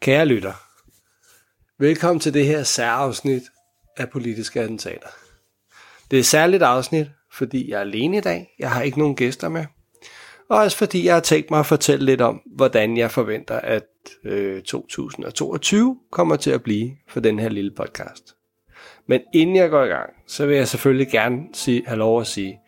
Kære 0.00 0.26
lytter, 0.26 0.52
velkommen 1.78 2.20
til 2.20 2.34
det 2.34 2.46
her 2.46 2.62
særafsnit 2.62 3.42
af 3.96 4.10
politiske 4.10 4.60
attentater. 4.60 5.08
Det 6.10 6.16
er 6.16 6.20
et 6.20 6.26
særligt 6.26 6.62
afsnit, 6.62 7.06
fordi 7.32 7.70
jeg 7.70 7.76
er 7.76 7.80
alene 7.80 8.16
i 8.16 8.20
dag. 8.20 8.54
Jeg 8.58 8.70
har 8.70 8.82
ikke 8.82 8.98
nogen 8.98 9.16
gæster 9.16 9.48
med. 9.48 9.64
Og 10.48 10.58
også 10.58 10.76
fordi 10.76 11.04
jeg 11.04 11.14
har 11.14 11.20
tænkt 11.20 11.50
mig 11.50 11.60
at 11.60 11.66
fortælle 11.66 12.04
lidt 12.04 12.20
om, 12.20 12.40
hvordan 12.56 12.96
jeg 12.96 13.10
forventer, 13.10 13.60
at 13.60 13.86
øh, 14.24 14.62
2022 14.62 15.98
kommer 16.10 16.36
til 16.36 16.50
at 16.50 16.62
blive 16.62 16.90
for 17.08 17.20
den 17.20 17.38
her 17.38 17.48
lille 17.48 17.70
podcast. 17.76 18.36
Men 19.06 19.20
inden 19.34 19.56
jeg 19.56 19.70
går 19.70 19.84
i 19.84 19.88
gang, 19.88 20.12
så 20.26 20.46
vil 20.46 20.56
jeg 20.56 20.68
selvfølgelig 20.68 21.08
gerne 21.08 21.40
sige, 21.52 21.82
have 21.86 21.98
lov 21.98 22.20
at 22.20 22.26
sige 22.26 22.58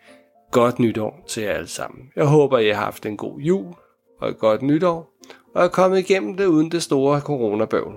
godt 0.51 0.79
nytår 0.79 1.25
til 1.27 1.43
jer 1.43 1.53
alle 1.53 1.67
sammen. 1.67 2.11
Jeg 2.15 2.25
håber, 2.25 2.57
I 2.57 2.67
har 2.67 2.83
haft 2.83 3.05
en 3.05 3.17
god 3.17 3.39
jul 3.39 3.73
og 4.19 4.29
et 4.29 4.37
godt 4.37 4.61
nytår, 4.61 5.18
og 5.53 5.63
er 5.63 5.67
kommet 5.67 5.99
igennem 5.99 6.37
det 6.37 6.45
uden 6.45 6.71
det 6.71 6.83
store 6.83 7.19
coronabøvl. 7.19 7.95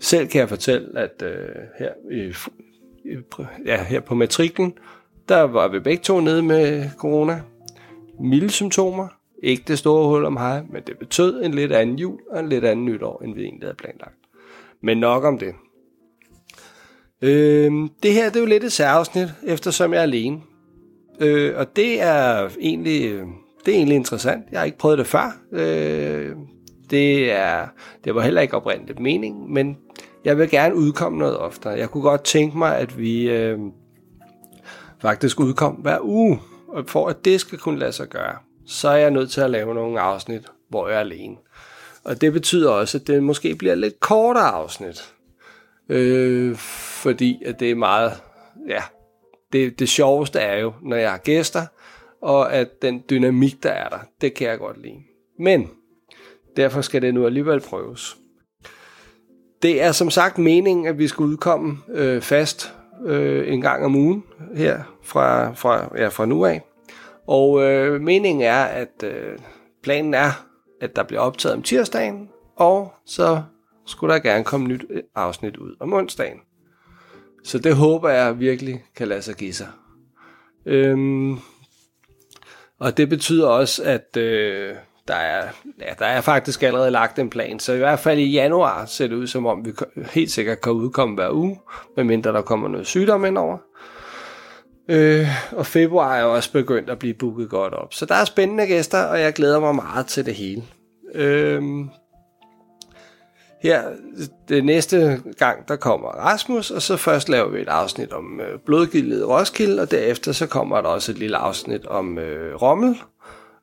Selv 0.00 0.28
kan 0.28 0.40
jeg 0.40 0.48
fortælle, 0.48 0.98
at 0.98 1.22
øh, 1.22 1.48
her, 1.78 1.90
øh, 2.10 2.34
ja, 3.66 3.84
her 3.84 4.00
på 4.00 4.14
matriklen, 4.14 4.72
der 5.28 5.42
var 5.42 5.68
vi 5.68 5.78
begge 5.78 6.02
to 6.02 6.20
nede 6.20 6.42
med 6.42 6.90
corona. 6.98 7.42
Milde 8.20 8.50
symptomer, 8.50 9.08
ikke 9.42 9.62
det 9.68 9.78
store 9.78 10.08
hul 10.08 10.24
om 10.24 10.36
hej, 10.36 10.62
men 10.70 10.82
det 10.86 10.98
betød 10.98 11.44
en 11.44 11.54
lidt 11.54 11.72
anden 11.72 11.98
jul 11.98 12.20
og 12.30 12.40
en 12.40 12.48
lidt 12.48 12.64
anden 12.64 12.84
nytår, 12.84 13.22
end 13.24 13.34
vi 13.34 13.42
egentlig 13.42 13.64
havde 13.64 13.76
planlagt. 13.76 14.18
Men 14.82 14.98
nok 14.98 15.24
om 15.24 15.38
det. 15.38 15.54
Øh, 17.22 17.72
det 18.02 18.12
her 18.12 18.28
det 18.28 18.36
er 18.36 18.40
jo 18.40 18.46
lidt 18.46 18.64
et 18.64 18.72
særafsnit, 18.72 19.28
eftersom 19.46 19.92
jeg 19.92 19.98
er 19.98 20.02
alene. 20.02 20.40
Øh, 21.20 21.56
og 21.56 21.76
det 21.76 22.02
er 22.02 22.50
egentlig 22.60 23.12
øh, 23.12 23.26
det 23.66 23.72
er 23.72 23.76
egentlig 23.76 23.96
interessant. 23.96 24.44
Jeg 24.52 24.60
har 24.60 24.64
ikke 24.64 24.78
prøvet 24.78 24.98
det 24.98 25.06
før. 25.06 25.36
Øh, 25.52 26.36
det, 26.90 27.32
er, 27.32 27.66
det 28.04 28.14
var 28.14 28.22
heller 28.22 28.40
ikke 28.40 28.56
oprindeligt 28.56 29.00
mening, 29.00 29.52
men 29.52 29.78
jeg 30.24 30.38
vil 30.38 30.50
gerne 30.50 30.74
udkomme 30.74 31.18
noget 31.18 31.38
oftere. 31.38 31.72
Jeg 31.72 31.90
kunne 31.90 32.02
godt 32.02 32.24
tænke 32.24 32.58
mig, 32.58 32.76
at 32.76 32.98
vi 32.98 33.30
øh, 33.30 33.58
faktisk 35.00 35.40
udkom 35.40 35.74
hver 35.74 35.98
uge. 36.02 36.40
Og 36.68 36.84
for 36.86 37.08
at 37.08 37.24
det 37.24 37.40
skal 37.40 37.58
kunne 37.58 37.78
lade 37.78 37.92
sig 37.92 38.08
gøre, 38.08 38.36
så 38.66 38.88
er 38.88 38.96
jeg 38.96 39.10
nødt 39.10 39.30
til 39.30 39.40
at 39.40 39.50
lave 39.50 39.74
nogle 39.74 40.00
afsnit, 40.00 40.42
hvor 40.68 40.88
jeg 40.88 40.96
er 40.96 41.00
alene. 41.00 41.36
Og 42.04 42.20
det 42.20 42.32
betyder 42.32 42.70
også, 42.70 42.98
at 42.98 43.06
det 43.06 43.22
måske 43.22 43.54
bliver 43.54 43.74
lidt 43.74 44.00
kortere 44.00 44.48
afsnit. 44.48 45.14
Øh, 45.88 46.56
fordi 46.56 47.42
at 47.46 47.60
det 47.60 47.70
er 47.70 47.74
meget, 47.74 48.12
ja, 48.68 48.82
det, 49.52 49.78
det 49.78 49.88
sjoveste 49.88 50.38
er 50.38 50.58
jo, 50.58 50.72
når 50.82 50.96
jeg 50.96 51.10
har 51.10 51.18
gæster, 51.18 51.66
og 52.22 52.52
at 52.52 52.82
den 52.82 53.04
dynamik, 53.10 53.62
der 53.62 53.70
er 53.70 53.88
der, 53.88 53.98
det 54.20 54.34
kan 54.34 54.48
jeg 54.48 54.58
godt 54.58 54.82
lide. 54.82 54.98
Men 55.38 55.70
derfor 56.56 56.80
skal 56.80 57.02
det 57.02 57.14
nu 57.14 57.26
alligevel 57.26 57.60
prøves. 57.60 58.16
Det 59.62 59.82
er 59.82 59.92
som 59.92 60.10
sagt 60.10 60.38
meningen, 60.38 60.86
at 60.86 60.98
vi 60.98 61.08
skal 61.08 61.22
udkomme 61.22 61.78
øh, 61.88 62.22
fast 62.22 62.74
øh, 63.06 63.52
en 63.52 63.60
gang 63.60 63.84
om 63.84 63.94
ugen 63.94 64.24
her 64.54 64.82
fra, 65.02 65.52
fra, 65.52 65.98
ja, 65.98 66.08
fra 66.08 66.26
nu 66.26 66.44
af. 66.44 66.62
Og 67.26 67.62
øh, 67.62 68.00
meningen 68.00 68.42
er, 68.42 68.64
at 68.64 69.02
øh, 69.04 69.38
planen 69.82 70.14
er, 70.14 70.46
at 70.80 70.96
der 70.96 71.02
bliver 71.02 71.20
optaget 71.20 71.56
om 71.56 71.62
tirsdagen, 71.62 72.28
og 72.56 72.92
så 73.06 73.42
skulle 73.86 74.14
der 74.14 74.20
gerne 74.20 74.44
komme 74.44 74.68
nyt 74.68 74.84
øh, 74.90 75.02
afsnit 75.14 75.56
ud 75.56 75.76
om 75.80 75.92
onsdagen. 75.92 76.38
Så 77.44 77.58
det 77.58 77.76
håber 77.76 78.08
jeg 78.08 78.40
virkelig 78.40 78.84
kan 78.96 79.08
lade 79.08 79.22
sig 79.22 79.34
give 79.34 79.52
sig. 79.52 79.68
Øhm, 80.66 81.38
og 82.78 82.96
det 82.96 83.08
betyder 83.08 83.48
også, 83.48 83.82
at 83.84 84.16
øh, 84.16 84.74
der, 85.08 85.14
er, 85.14 85.48
ja, 85.80 85.92
der 85.98 86.06
er 86.06 86.20
faktisk 86.20 86.62
allerede 86.62 86.90
lagt 86.90 87.18
en 87.18 87.30
plan. 87.30 87.58
Så 87.58 87.72
i 87.72 87.78
hvert 87.78 87.98
fald 87.98 88.18
i 88.18 88.32
januar 88.32 88.84
ser 88.84 89.06
det 89.06 89.16
ud 89.16 89.26
som 89.26 89.46
om, 89.46 89.64
vi 89.64 89.72
helt 90.12 90.30
sikkert 90.30 90.60
kan 90.60 90.72
udkomme 90.72 91.14
hver 91.14 91.30
uge, 91.30 91.60
medmindre 91.96 92.32
der 92.32 92.42
kommer 92.42 92.68
noget 92.68 92.86
sygdom 92.86 93.24
ind 93.24 93.38
over. 93.38 93.58
Øh, 94.88 95.28
og 95.52 95.66
februar 95.66 96.16
er 96.16 96.24
også 96.24 96.52
begyndt 96.52 96.90
at 96.90 96.98
blive 96.98 97.14
booket 97.14 97.50
godt 97.50 97.74
op. 97.74 97.94
Så 97.94 98.06
der 98.06 98.14
er 98.14 98.24
spændende 98.24 98.66
gæster, 98.66 99.04
og 99.04 99.20
jeg 99.20 99.32
glæder 99.32 99.60
mig 99.60 99.74
meget 99.74 100.06
til 100.06 100.26
det 100.26 100.34
hele. 100.34 100.62
Øh, 101.14 101.62
her, 103.62 103.82
det 104.48 104.64
næste 104.64 105.22
gang, 105.38 105.68
der 105.68 105.76
kommer 105.76 106.08
Rasmus, 106.08 106.70
og 106.70 106.82
så 106.82 106.96
først 106.96 107.28
laver 107.28 107.48
vi 107.48 107.60
et 107.60 107.68
afsnit 107.68 108.12
om 108.12 108.40
øh, 108.40 108.58
blodgildet 108.66 109.28
Roskilde, 109.28 109.82
og 109.82 109.90
derefter 109.90 110.32
så 110.32 110.46
kommer 110.46 110.80
der 110.80 110.88
også 110.88 111.12
et 111.12 111.18
lille 111.18 111.36
afsnit 111.36 111.86
om 111.86 112.18
øh, 112.18 112.54
Rommel. 112.54 113.00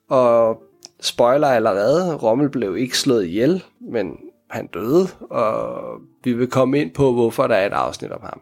Og 0.10 0.62
spoiler 1.02 1.48
allerede, 1.48 2.16
Rommel 2.16 2.50
blev 2.50 2.78
ikke 2.78 2.98
slået 2.98 3.26
ihjel, 3.26 3.64
men 3.92 4.18
han 4.50 4.68
døde, 4.68 5.08
og 5.30 6.00
vi 6.24 6.34
vil 6.34 6.48
komme 6.48 6.82
ind 6.82 6.94
på, 6.94 7.14
hvorfor 7.14 7.48
der 7.48 7.56
er 7.56 7.66
et 7.66 7.74
afsnit 7.74 8.12
om 8.12 8.22
ham. 8.24 8.42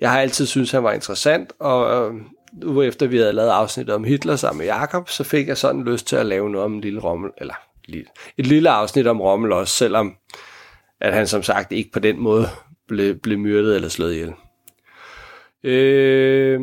Jeg 0.00 0.10
har 0.10 0.20
altid 0.20 0.46
syntes, 0.46 0.70
han 0.70 0.84
var 0.84 0.92
interessant, 0.92 1.52
og 1.58 2.10
øh, 2.62 2.86
efter 2.86 3.06
vi 3.06 3.18
havde 3.18 3.32
lavet 3.32 3.50
afsnit 3.50 3.90
om 3.90 4.04
Hitler 4.04 4.36
sammen 4.36 4.58
med 4.58 4.66
Jakob, 4.66 5.08
så 5.08 5.24
fik 5.24 5.48
jeg 5.48 5.56
sådan 5.56 5.84
lyst 5.84 6.06
til 6.06 6.16
at 6.16 6.26
lave 6.26 6.50
noget 6.50 6.64
om 6.64 6.74
en 6.74 6.80
lille 6.80 7.00
Rommel, 7.00 7.30
eller 7.38 7.54
et 8.38 8.46
lille 8.46 8.70
afsnit 8.70 9.06
om 9.06 9.20
Rommel 9.20 9.52
også, 9.52 9.76
selvom 9.76 10.16
at 11.00 11.14
han 11.14 11.26
som 11.26 11.42
sagt 11.42 11.72
ikke 11.72 11.90
på 11.92 11.98
den 11.98 12.20
måde 12.20 12.48
blev, 12.88 13.14
blev 13.14 13.38
myrdet 13.38 13.74
eller 13.74 13.88
slået 13.88 14.12
ihjel. 14.12 14.34
Øh, 15.62 16.60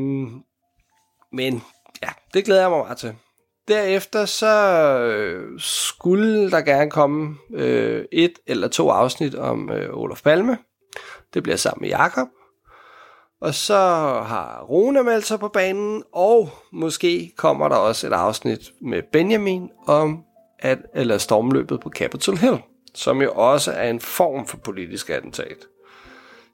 men 1.31 1.63
ja, 2.03 2.09
det 2.33 2.45
glæder 2.45 2.61
jeg 2.61 2.69
mig 2.69 2.79
meget 2.79 2.97
til. 2.97 3.15
Derefter 3.67 4.25
så 4.25 4.55
øh, 4.99 5.59
skulle 5.59 6.51
der 6.51 6.61
gerne 6.61 6.91
komme 6.91 7.35
øh, 7.53 8.05
et 8.11 8.33
eller 8.47 8.67
to 8.67 8.89
afsnit 8.89 9.35
om 9.35 9.71
øh, 9.71 9.97
Olof 9.97 10.21
Palme. 10.21 10.57
Det 11.33 11.43
bliver 11.43 11.55
sammen 11.55 11.81
med 11.81 11.89
Jakob. 11.89 12.27
Og 13.41 13.53
så 13.53 13.75
har 14.25 14.65
Rune 14.69 15.03
meldt 15.03 15.25
sig 15.25 15.39
på 15.39 15.47
banen, 15.47 16.03
og 16.13 16.49
måske 16.71 17.31
kommer 17.37 17.69
der 17.69 17.75
også 17.75 18.07
et 18.07 18.13
afsnit 18.13 18.71
med 18.81 19.01
Benjamin 19.11 19.69
om 19.87 20.23
at, 20.59 20.79
eller 20.95 21.17
stormløbet 21.17 21.79
på 21.79 21.89
Capitol 21.89 22.37
Hill 22.37 22.57
som 22.93 23.21
jo 23.21 23.31
også 23.33 23.71
er 23.71 23.89
en 23.89 23.99
form 23.99 24.47
for 24.47 24.57
politisk 24.57 25.09
attentat. 25.09 25.57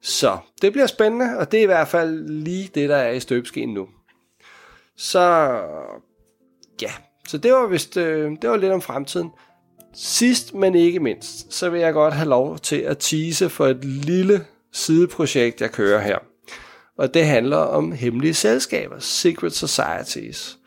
Så 0.01 0.37
det 0.61 0.71
bliver 0.71 0.87
spændende, 0.87 1.37
og 1.37 1.51
det 1.51 1.57
er 1.57 1.63
i 1.63 1.65
hvert 1.65 1.87
fald 1.87 2.29
lige 2.29 2.69
det, 2.75 2.89
der 2.89 2.95
er 2.95 3.11
i 3.11 3.19
støbeskeen 3.19 3.73
nu. 3.73 3.87
Så 4.97 5.57
ja, 6.81 6.91
så 7.27 7.37
det 7.37 7.51
var 7.51 7.67
vist, 7.67 7.97
øh, 7.97 8.31
det 8.41 8.49
var 8.49 8.57
lidt 8.57 8.71
om 8.71 8.81
fremtiden. 8.81 9.29
Sidst, 9.93 10.53
men 10.53 10.75
ikke 10.75 10.99
mindst, 10.99 11.53
så 11.53 11.69
vil 11.69 11.79
jeg 11.79 11.93
godt 11.93 12.13
have 12.13 12.29
lov 12.29 12.59
til 12.59 12.75
at 12.75 12.97
tease 12.97 13.49
for 13.49 13.67
et 13.67 13.85
lille 13.85 14.45
sideprojekt, 14.73 15.61
jeg 15.61 15.71
kører 15.71 16.01
her. 16.01 16.17
Og 16.97 17.13
det 17.13 17.25
handler 17.25 17.57
om 17.57 17.91
hemmelige 17.91 18.33
selskaber, 18.33 18.95
secret 18.99 19.53
societies. 19.53 20.57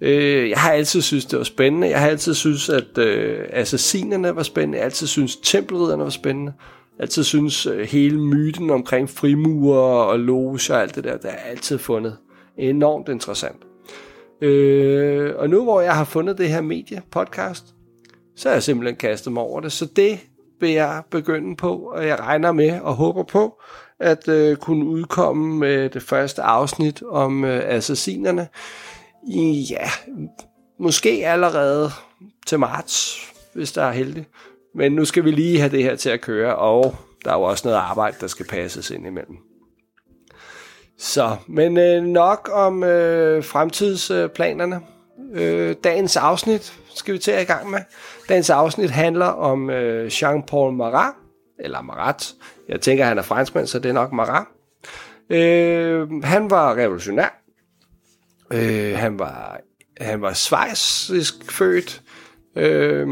Øh, 0.00 0.50
jeg 0.50 0.58
har 0.58 0.72
altid 0.72 1.00
synes 1.00 1.26
det 1.26 1.38
var 1.38 1.44
spændende. 1.44 1.88
Jeg 1.88 2.00
har 2.00 2.08
altid 2.08 2.34
synes 2.34 2.68
at 2.68 2.98
øh, 2.98 3.46
assassinerne 3.50 4.36
var 4.36 4.42
spændende. 4.42 4.78
Jeg 4.78 4.82
har 4.82 4.86
altid 4.86 5.06
synes 5.06 5.36
tempelridderne 5.36 6.02
var 6.02 6.10
spændende. 6.10 6.52
Jeg 6.58 6.96
har 6.96 7.02
altid 7.02 7.24
synes 7.24 7.66
øh, 7.66 7.80
hele 7.80 8.18
myten 8.20 8.70
omkring 8.70 9.10
frimurer 9.10 10.04
og 10.04 10.18
loge 10.18 10.60
og 10.70 10.82
alt 10.82 10.94
det 10.94 11.04
der, 11.04 11.16
der 11.16 11.28
er 11.28 11.36
altid 11.50 11.78
fundet 11.78 12.16
enormt 12.58 13.08
interessant. 13.08 13.69
Øh, 14.40 15.34
og 15.36 15.50
nu 15.50 15.62
hvor 15.62 15.80
jeg 15.80 15.96
har 15.96 16.04
fundet 16.04 16.38
det 16.38 16.48
her 16.48 16.60
medie 16.60 17.02
podcast, 17.10 17.64
så 18.36 18.48
har 18.48 18.54
jeg 18.54 18.62
simpelthen 18.62 18.96
kastet 18.96 19.32
mig 19.32 19.42
over 19.42 19.60
det. 19.60 19.72
Så 19.72 19.86
det 19.96 20.18
vil 20.60 20.70
jeg 20.70 21.02
begynde 21.10 21.56
på, 21.56 21.76
og 21.76 22.06
jeg 22.06 22.20
regner 22.20 22.52
med 22.52 22.80
og 22.80 22.94
håber 22.94 23.22
på, 23.22 23.62
at 24.00 24.28
øh, 24.28 24.56
kunne 24.56 24.84
udkomme 24.84 25.58
med 25.58 25.90
det 25.90 26.02
første 26.02 26.42
afsnit 26.42 27.02
om 27.02 27.44
øh, 27.44 27.62
assassinerne 27.64 28.48
Ja, 29.70 29.90
måske 30.78 31.26
allerede 31.26 31.90
til 32.46 32.58
marts, 32.58 33.18
hvis 33.54 33.72
der 33.72 33.82
er 33.82 33.92
heldig. 33.92 34.26
Men 34.74 34.92
nu 34.92 35.04
skal 35.04 35.24
vi 35.24 35.30
lige 35.30 35.58
have 35.58 35.70
det 35.70 35.82
her 35.82 35.96
til 35.96 36.10
at 36.10 36.20
køre, 36.20 36.56
og 36.56 36.96
der 37.24 37.30
er 37.30 37.34
jo 37.34 37.42
også 37.42 37.68
noget 37.68 37.78
arbejde, 37.78 38.16
der 38.20 38.26
skal 38.26 38.46
passes 38.46 38.90
ind 38.90 39.06
imellem. 39.06 39.36
Så, 41.00 41.36
men 41.46 41.76
øh, 41.76 42.02
nok 42.02 42.50
om 42.52 42.84
øh, 42.84 43.44
fremtidsplanerne. 43.44 44.80
Øh, 45.34 45.74
dagens 45.84 46.16
afsnit 46.16 46.72
skal 46.94 47.14
vi 47.14 47.18
til 47.18 47.34
i 47.40 47.44
gang 47.44 47.70
med. 47.70 47.78
Dagens 48.28 48.50
afsnit 48.50 48.90
handler 48.90 49.26
om 49.26 49.70
øh, 49.70 50.06
Jean-Paul 50.06 50.70
Marat, 50.70 51.14
eller 51.58 51.82
Marat. 51.82 52.32
Jeg 52.68 52.80
tænker, 52.80 53.04
han 53.04 53.18
er 53.18 53.22
franskmand, 53.22 53.66
så 53.66 53.78
det 53.78 53.88
er 53.88 53.92
nok 53.92 54.12
Marat. 54.12 54.46
Øh, 55.30 56.22
han 56.22 56.50
var 56.50 56.74
revolutionær. 56.74 57.42
Øh, 58.52 58.98
han 58.98 59.18
var 59.18 59.60
han 60.00 60.22
var 60.22 60.32
svejsisk 60.32 61.52
født. 61.52 62.02
Øh, 62.56 63.08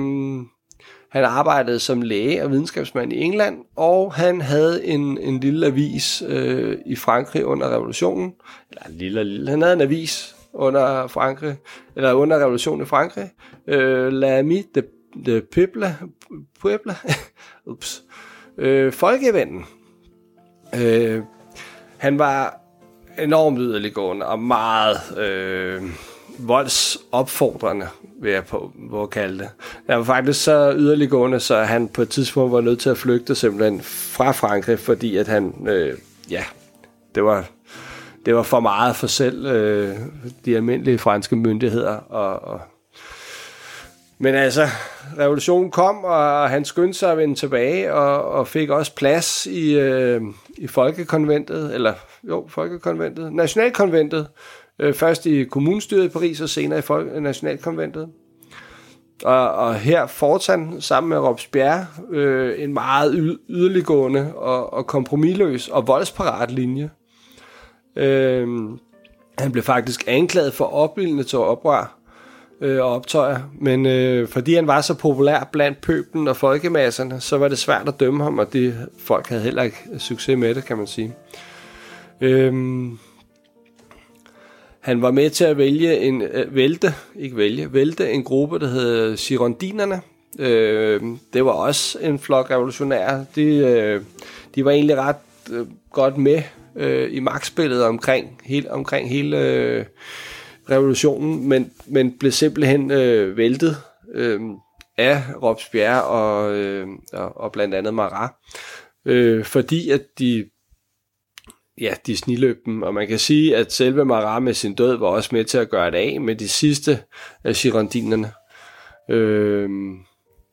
han 1.11 1.25
arbejdede 1.25 1.79
som 1.79 2.03
læge 2.03 2.45
og 2.45 2.51
videnskabsmand 2.51 3.13
i 3.13 3.21
England, 3.21 3.65
og 3.77 4.15
han 4.15 4.41
havde 4.41 4.87
en, 4.87 5.19
en 5.19 5.41
lille 5.41 5.67
avis 5.67 6.23
øh, 6.29 6.79
i 6.87 6.97
Frankrig 6.97 7.45
under 7.45 7.75
revolutionen. 7.75 8.33
Eller 8.71 8.83
en 8.83 8.95
lille, 8.95 9.25
lille, 9.25 9.51
han 9.51 9.63
havde 9.63 9.75
en 9.75 9.81
avis 9.81 10.37
under 10.53 11.07
Frankrig, 11.07 11.57
eller 11.97 12.13
under 12.13 12.39
revolutionen 12.39 12.83
i 12.83 12.87
Frankrig. 12.87 13.31
Øh, 13.67 14.13
La 14.13 14.39
Ami 14.39 14.63
de, 14.75 14.83
de 15.27 15.43
Peuple, 15.53 15.97
Peuple. 16.63 16.95
Ups. 17.67 18.03
øh, 18.59 18.93
folkevennen. 18.93 19.65
Øh, 20.75 21.23
han 21.99 22.19
var 22.19 22.61
enormt 23.19 23.59
yderliggående 23.59 24.27
og 24.27 24.39
meget 24.39 25.19
øh, 25.19 25.83
voldsopfordrende, 26.39 27.89
vil 28.21 28.33
jeg 28.33 28.45
på, 28.45 28.73
på 28.91 29.07
kalde 29.07 29.39
det. 29.39 29.49
Han 29.89 29.99
var 29.99 30.05
faktisk 30.05 30.45
så 30.45 30.75
yderliggående, 30.77 31.41
så 31.41 31.57
han 31.57 31.89
på 31.89 32.03
et 32.03 32.09
tidspunkt 32.09 32.53
var 32.53 32.61
nødt 32.61 32.81
til 32.81 32.91
at 32.91 32.99
flygte 32.99 33.35
simpelthen 33.35 33.81
fra 33.83 34.33
Frankrig, 34.33 34.79
fordi 34.79 35.17
at 35.17 35.29
han, 35.29 35.55
øh, 35.69 35.99
ja, 36.31 36.45
det 37.15 37.25
var, 37.25 37.45
det 38.27 38.35
var 38.35 38.43
for 38.43 38.61
meget 38.61 38.97
for 38.97 39.07
selv 39.07 39.47
øh, 39.47 39.97
de 40.45 40.57
almindelige 40.57 40.99
franske 40.99 41.37
myndigheder. 41.37 41.97
Og, 41.97 42.43
og 42.43 42.61
men 44.21 44.35
altså, 44.35 44.67
revolutionen 45.19 45.71
kom, 45.71 46.05
og 46.05 46.51
han 46.51 46.65
skyndte 46.65 46.99
sig 46.99 47.13
at 47.13 47.19
vende 47.19 47.35
tilbage, 47.35 47.95
og, 47.95 48.25
og 48.25 48.49
fik 48.49 48.71
også 48.71 48.95
plads 48.95 49.47
i, 49.47 49.79
øh, 49.79 50.23
i 50.59 50.67
Folkekonventet, 50.67 51.75
eller 51.75 51.95
jo, 52.23 52.47
Folkekonventet, 52.49 53.33
Nationalkonventet, 53.33 54.29
øh, 54.79 54.95
først 54.95 55.27
i 55.27 55.45
kommunstyret 55.45 56.05
i 56.05 56.09
Paris, 56.09 56.41
og 56.41 56.49
senere 56.49 56.79
i 56.79 56.83
Folk- 56.83 57.23
Nationalkonventet. 57.23 58.09
Og, 59.25 59.53
og 59.53 59.75
her 59.75 60.07
fortsatte 60.07 60.65
han 60.65 60.81
sammen 60.81 61.09
med 61.09 61.19
Robespierre 61.19 61.87
øh, 62.11 62.63
en 62.63 62.75
meget 62.75 63.39
yderliggående 63.49 64.35
og, 64.35 64.73
og 64.73 64.87
kompromilløs 64.87 65.69
og 65.69 65.87
voldsparat 65.87 66.51
linje. 66.51 66.91
Øh, 67.97 68.49
han 69.39 69.53
blev 69.53 69.65
faktisk 69.65 70.05
anklaget 70.07 70.55
for 70.55 70.65
opvildende 70.65 71.25
til 71.25 71.39
oprør 71.39 71.99
øh, 72.61 72.85
og 72.85 72.95
optøjer, 72.95 73.39
men 73.61 73.87
øh, 73.87 74.29
fordi 74.29 74.55
han 74.55 74.67
var 74.67 74.81
så 74.81 74.95
populær 74.95 75.49
blandt 75.53 75.81
pøblen 75.81 76.29
og 76.29 76.37
folkemasserne, 76.37 77.21
så 77.21 77.39
var 77.39 77.49
det 77.49 77.59
svært 77.59 77.89
at 77.89 78.01
dømme 78.01 78.25
ham, 78.25 78.39
og 78.39 78.53
det 78.53 78.89
folk 78.99 79.27
havde 79.29 79.43
heller 79.43 79.63
ikke 79.63 79.77
succes 79.99 80.39
med 80.39 80.55
det, 80.55 80.65
kan 80.65 80.77
man 80.77 80.87
sige. 80.87 81.15
Øh, 82.21 82.53
han 84.81 85.03
var 85.03 85.11
med 85.11 85.31
til 85.31 85.45
at 85.45 85.59
vælge 85.59 85.99
en 85.99 86.23
øh, 86.23 86.55
vælte, 86.55 86.95
ikke 87.17 87.37
vælge, 87.37 87.73
vælte 87.73 88.11
en 88.11 88.25
gruppe, 88.25 88.59
der 88.59 88.67
hed 88.67 89.17
Girondinerne. 89.17 90.01
Øh, 90.39 91.01
det 91.33 91.45
var 91.45 91.51
også 91.51 91.99
en 92.03 92.19
flok 92.19 92.51
revolutionære. 92.51 93.27
De, 93.35 93.43
øh, 93.43 94.03
de 94.55 94.65
var 94.65 94.71
egentlig 94.71 94.97
ret 94.97 95.17
øh, 95.53 95.67
godt 95.93 96.17
med 96.17 96.43
øh, 96.77 97.09
i 97.15 97.21
magtspillet 97.21 97.85
omkring, 97.85 98.41
helt, 98.45 98.67
omkring 98.67 99.09
hele 99.09 99.39
øh, 99.39 99.85
revolutionen, 100.71 101.49
men, 101.49 101.71
men 101.87 102.19
blev 102.19 102.33
simpelthen 102.33 102.91
øh, 102.91 103.37
væltet 103.37 103.77
øh, 104.15 104.41
af 104.99 105.23
Robespierre 105.43 106.05
og, 106.05 106.57
øh, 106.57 106.87
og, 107.13 107.37
og 107.37 107.53
blandt 107.53 107.75
andet 107.75 107.95
Marat, 107.95 108.31
øh, 109.07 109.45
fordi 109.45 109.91
at 109.91 110.03
de 110.19 110.45
ja, 111.81 111.95
de 112.07 112.17
sniløb 112.17 112.57
dem, 112.67 112.83
og 112.83 112.95
man 112.95 113.09
kan 113.09 113.19
sige, 113.19 113.57
at 113.57 113.73
selve 113.73 114.05
Marat 114.05 114.43
med 114.43 114.55
sin 114.55 114.75
død 114.75 114.97
var 114.97 115.07
også 115.07 115.29
med 115.33 115.45
til 115.45 115.59
at 115.59 115.71
gøre 115.71 115.91
det 115.91 115.97
af 115.97 116.21
med 116.21 116.37
de 116.37 116.49
sidste 116.49 117.03
af 117.45 117.55
girondinerne. 117.55 118.33
Øh, 119.11 119.71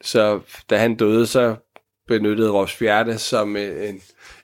så 0.01 0.39
da 0.69 0.77
han 0.77 0.95
døde, 0.95 1.27
så 1.27 1.55
benyttede 2.07 2.51
Robespierre 2.51 3.05
Fjerde 3.05 3.17
som 3.17 3.57
øh, 3.57 3.89
en, 3.89 4.01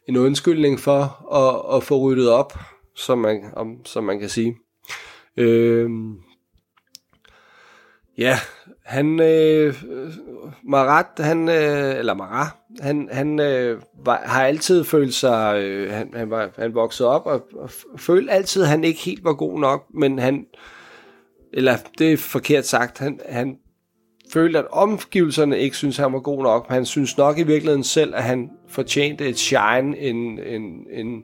en 0.10 0.18
undskyldning 0.18 0.80
for 0.80 1.34
at, 1.36 1.78
at 1.78 1.84
få 1.84 2.00
ryddet 2.00 2.30
op, 2.30 2.60
som 2.96 3.18
man, 3.18 3.44
om, 3.54 3.86
som 3.86 4.04
man 4.04 4.20
kan 4.20 4.30
sige. 4.30 4.58
Øh, 5.38 5.90
ja, 8.18 8.40
han, 8.92 9.20
øh, 9.20 9.84
Marat, 10.64 11.06
han, 11.18 11.50
øh, 11.50 12.00
eller 12.00 12.14
Marat, 12.14 12.48
han, 12.82 13.10
han 13.12 13.40
øh, 13.40 13.82
var, 14.06 14.22
har 14.26 14.46
altid 14.46 14.84
følt 14.84 15.14
sig, 15.14 15.58
øh, 15.58 15.92
han, 15.92 16.12
han, 16.16 16.30
var, 16.30 16.50
han 16.58 16.74
voksede 16.74 17.10
op 17.10 17.26
og, 17.26 17.42
og 17.56 17.70
følte 17.98 18.32
altid, 18.32 18.62
at 18.62 18.68
han 18.68 18.84
ikke 18.84 19.00
helt 19.00 19.24
var 19.24 19.34
god 19.34 19.60
nok, 19.60 19.86
men 19.94 20.20
han, 20.20 20.46
eller 21.54 21.78
det 21.98 22.14
er 22.14 22.18
forkert 22.18 22.66
sagt, 22.66 23.00
han, 23.00 23.20
han 23.30 23.58
følte, 24.34 24.60
at 24.60 24.66
omgivelserne 24.72 25.60
ikke 25.60 25.76
synes 25.76 25.98
han 25.98 26.14
var 26.14 26.20
god 26.20 26.44
nok, 26.44 26.70
men 26.70 26.74
han 26.74 26.86
synes 26.86 27.18
nok 27.18 27.38
i 27.38 27.44
virkeligheden 27.44 27.84
selv, 27.84 28.16
at 28.16 28.24
han 28.24 28.50
fortjente 28.70 29.30
et 29.30 29.40
shine, 29.40 29.98
en, 29.98 30.40
en, 30.40 30.86
en, 30.92 31.24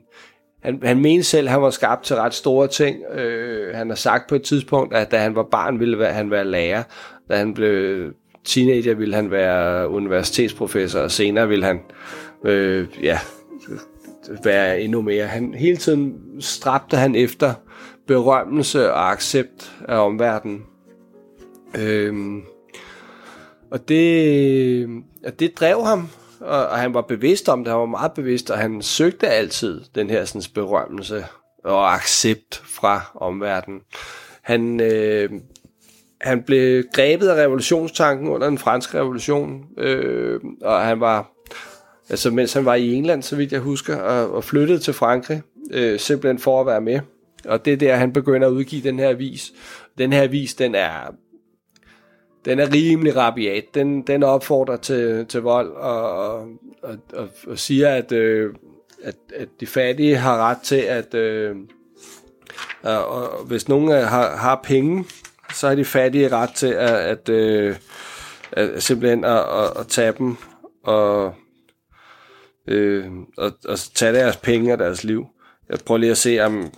han, 0.62 0.80
han 0.82 1.00
mente 1.00 1.24
selv, 1.24 1.46
at 1.46 1.52
han 1.52 1.62
var 1.62 1.70
skabt 1.70 2.04
til 2.04 2.16
ret 2.16 2.34
store 2.34 2.68
ting. 2.68 3.04
Øh, 3.12 3.74
han 3.74 3.88
har 3.88 3.96
sagt 3.96 4.28
på 4.28 4.34
et 4.34 4.42
tidspunkt, 4.42 4.94
at 4.94 5.10
da 5.10 5.18
han 5.18 5.34
var 5.34 5.42
barn, 5.50 5.80
ville 5.80 6.06
han 6.06 6.30
være 6.30 6.44
lærer. 6.44 6.82
Da 7.28 7.36
han 7.36 7.54
blev 7.54 8.12
teenager, 8.44 8.94
ville 8.94 9.14
han 9.14 9.30
være 9.30 9.88
universitetsprofessor, 9.88 11.00
og 11.00 11.10
senere 11.10 11.48
ville 11.48 11.64
han 11.64 11.80
øh, 12.44 12.86
ja, 13.02 13.18
være 14.44 14.80
endnu 14.80 15.02
mere. 15.02 15.26
Han, 15.26 15.54
hele 15.54 15.76
tiden 15.76 16.14
stræbte 16.40 16.96
han 16.96 17.14
efter 17.14 17.54
berømmelse 18.06 18.92
og 18.92 19.12
accept 19.12 19.76
af 19.88 20.06
omverdenen. 20.06 20.62
Øhm, 21.78 22.42
og 23.70 23.88
det, 23.88 24.88
og 25.24 25.40
det 25.40 25.58
drev 25.60 25.84
ham 25.84 26.08
og, 26.40 26.66
og 26.68 26.78
han 26.78 26.94
var 26.94 27.00
bevidst 27.00 27.48
om 27.48 27.64
det, 27.64 27.72
han 27.72 27.80
var 27.80 27.86
meget 27.86 28.12
bevidst, 28.12 28.50
og 28.50 28.58
han 28.58 28.82
søgte 28.82 29.28
altid 29.28 29.80
den 29.94 30.10
her 30.10 30.24
sådan, 30.24 30.42
berømmelse 30.54 31.24
og 31.64 31.94
accept 31.94 32.62
fra 32.64 33.00
omverdenen. 33.14 33.80
Han, 34.42 34.80
øh, 34.80 35.30
han 36.20 36.42
blev 36.42 36.84
grebet 36.92 37.28
af 37.28 37.42
revolutionstanken 37.42 38.28
under 38.28 38.48
den 38.48 38.58
franske 38.58 38.98
revolution, 38.98 39.64
øh, 39.78 40.40
og 40.62 40.80
han 40.80 41.00
var, 41.00 41.32
altså 42.10 42.30
mens 42.30 42.52
han 42.52 42.64
var 42.64 42.74
i 42.74 42.94
England, 42.94 43.22
så 43.22 43.36
vidt 43.36 43.52
jeg 43.52 43.60
husker, 43.60 43.96
og, 43.96 44.34
og 44.34 44.44
flyttede 44.44 44.78
til 44.78 44.94
Frankrig, 44.94 45.42
øh, 45.70 45.98
simpelthen 45.98 46.38
for 46.38 46.60
at 46.60 46.66
være 46.66 46.80
med. 46.80 47.00
Og 47.44 47.64
det 47.64 47.72
er 47.72 47.76
der, 47.76 47.96
han 47.96 48.12
begynder 48.12 48.48
at 48.48 48.52
udgive 48.52 48.82
den 48.82 48.98
her 48.98 49.08
avis. 49.08 49.52
Den 49.98 50.12
her 50.12 50.22
avis, 50.22 50.54
den 50.54 50.74
er 50.74 51.14
den 52.44 52.58
er 52.58 52.72
rimelig 52.74 53.16
rabiat. 53.16 53.64
Den, 53.74 54.02
den 54.02 54.22
opfordrer 54.22 54.76
til, 54.76 55.26
til 55.26 55.42
vold 55.42 55.72
og, 55.72 56.12
og, 56.12 56.46
og, 57.12 57.28
og 57.46 57.58
siger, 57.58 57.88
at, 57.88 58.12
øh, 58.12 58.54
at, 59.02 59.14
at 59.34 59.48
de 59.60 59.66
fattige 59.66 60.16
har 60.16 60.38
ret 60.38 60.58
til 60.64 60.80
at... 60.80 61.14
Øh, 61.14 61.56
og, 62.82 63.06
og 63.06 63.44
hvis 63.44 63.68
nogen 63.68 63.88
har, 63.90 64.36
har 64.36 64.60
penge, 64.64 65.04
så 65.52 65.66
er 65.66 65.74
de 65.74 65.84
fattige 65.84 66.28
ret 66.28 66.50
til 66.54 66.72
at, 66.72 66.94
at, 66.94 67.28
øh, 67.28 67.76
at 68.52 68.82
simpelthen 68.82 69.24
at, 69.24 69.38
at, 69.38 69.76
at 69.76 69.86
tage 69.88 70.12
dem 70.18 70.36
og, 70.84 71.34
øh, 72.66 73.06
og, 73.36 73.52
og 73.68 73.78
tage 73.94 74.12
deres 74.12 74.36
penge 74.36 74.72
og 74.72 74.78
deres 74.78 75.04
liv. 75.04 75.26
Jeg 75.70 75.78
prøver 75.86 75.98
lige 75.98 76.10
at 76.10 76.18
se, 76.18 76.40
om, 76.40 76.72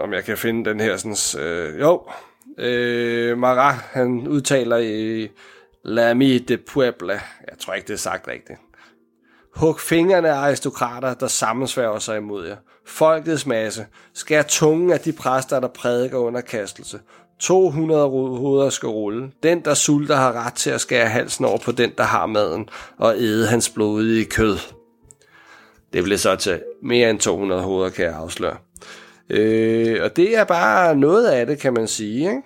om 0.00 0.12
jeg 0.12 0.24
kan 0.24 0.38
finde 0.38 0.70
den 0.70 0.80
her 0.80 0.96
sådan... 0.96 1.42
Øh, 1.44 1.80
jo, 1.80 2.02
Øh, 2.58 3.38
Marat, 3.38 3.74
han 3.74 4.28
udtaler 4.28 4.76
i 4.76 5.28
L'Ami 5.86 6.44
de 6.44 6.58
Puebla. 6.58 7.20
Jeg 7.50 7.58
tror 7.58 7.74
ikke, 7.74 7.86
det 7.88 7.94
er 7.94 7.98
sagt 7.98 8.28
rigtigt. 8.28 8.58
Hug 9.56 9.80
fingrene 9.80 10.28
af 10.28 10.34
aristokrater, 10.34 11.14
der 11.14 11.26
sammensværger 11.26 11.98
sig 11.98 12.16
imod 12.16 12.46
jer. 12.46 12.56
Folkets 12.86 13.46
masse. 13.46 13.86
Skær 14.14 14.42
tungen 14.42 14.90
af 14.90 15.00
de 15.00 15.12
præster, 15.12 15.60
der 15.60 15.68
prædiker 15.68 16.18
underkastelse. 16.18 16.98
200 17.38 18.08
hoveder 18.08 18.70
skal 18.70 18.88
rulle. 18.88 19.30
Den, 19.42 19.60
der 19.60 19.74
sulter, 19.74 20.16
har 20.16 20.32
ret 20.32 20.54
til 20.54 20.70
at 20.70 20.80
skære 20.80 21.08
halsen 21.08 21.44
over 21.44 21.58
på 21.58 21.72
den, 21.72 21.90
der 21.98 22.04
har 22.04 22.26
maden, 22.26 22.68
og 22.98 23.14
æde 23.18 23.46
hans 23.46 23.70
blodige 23.70 24.24
kød. 24.24 24.56
Det 25.92 26.04
bliver 26.04 26.18
så 26.18 26.36
til 26.36 26.60
mere 26.82 27.10
end 27.10 27.18
200 27.18 27.62
hoveder, 27.62 27.90
kan 27.90 28.04
jeg 28.04 28.14
afsløre. 28.14 28.56
Øh, 29.30 30.02
og 30.02 30.16
det 30.16 30.36
er 30.36 30.44
bare 30.44 30.96
noget 30.96 31.26
af 31.26 31.46
det, 31.46 31.58
kan 31.58 31.72
man 31.72 31.88
sige. 31.88 32.18
Ikke? 32.18 32.42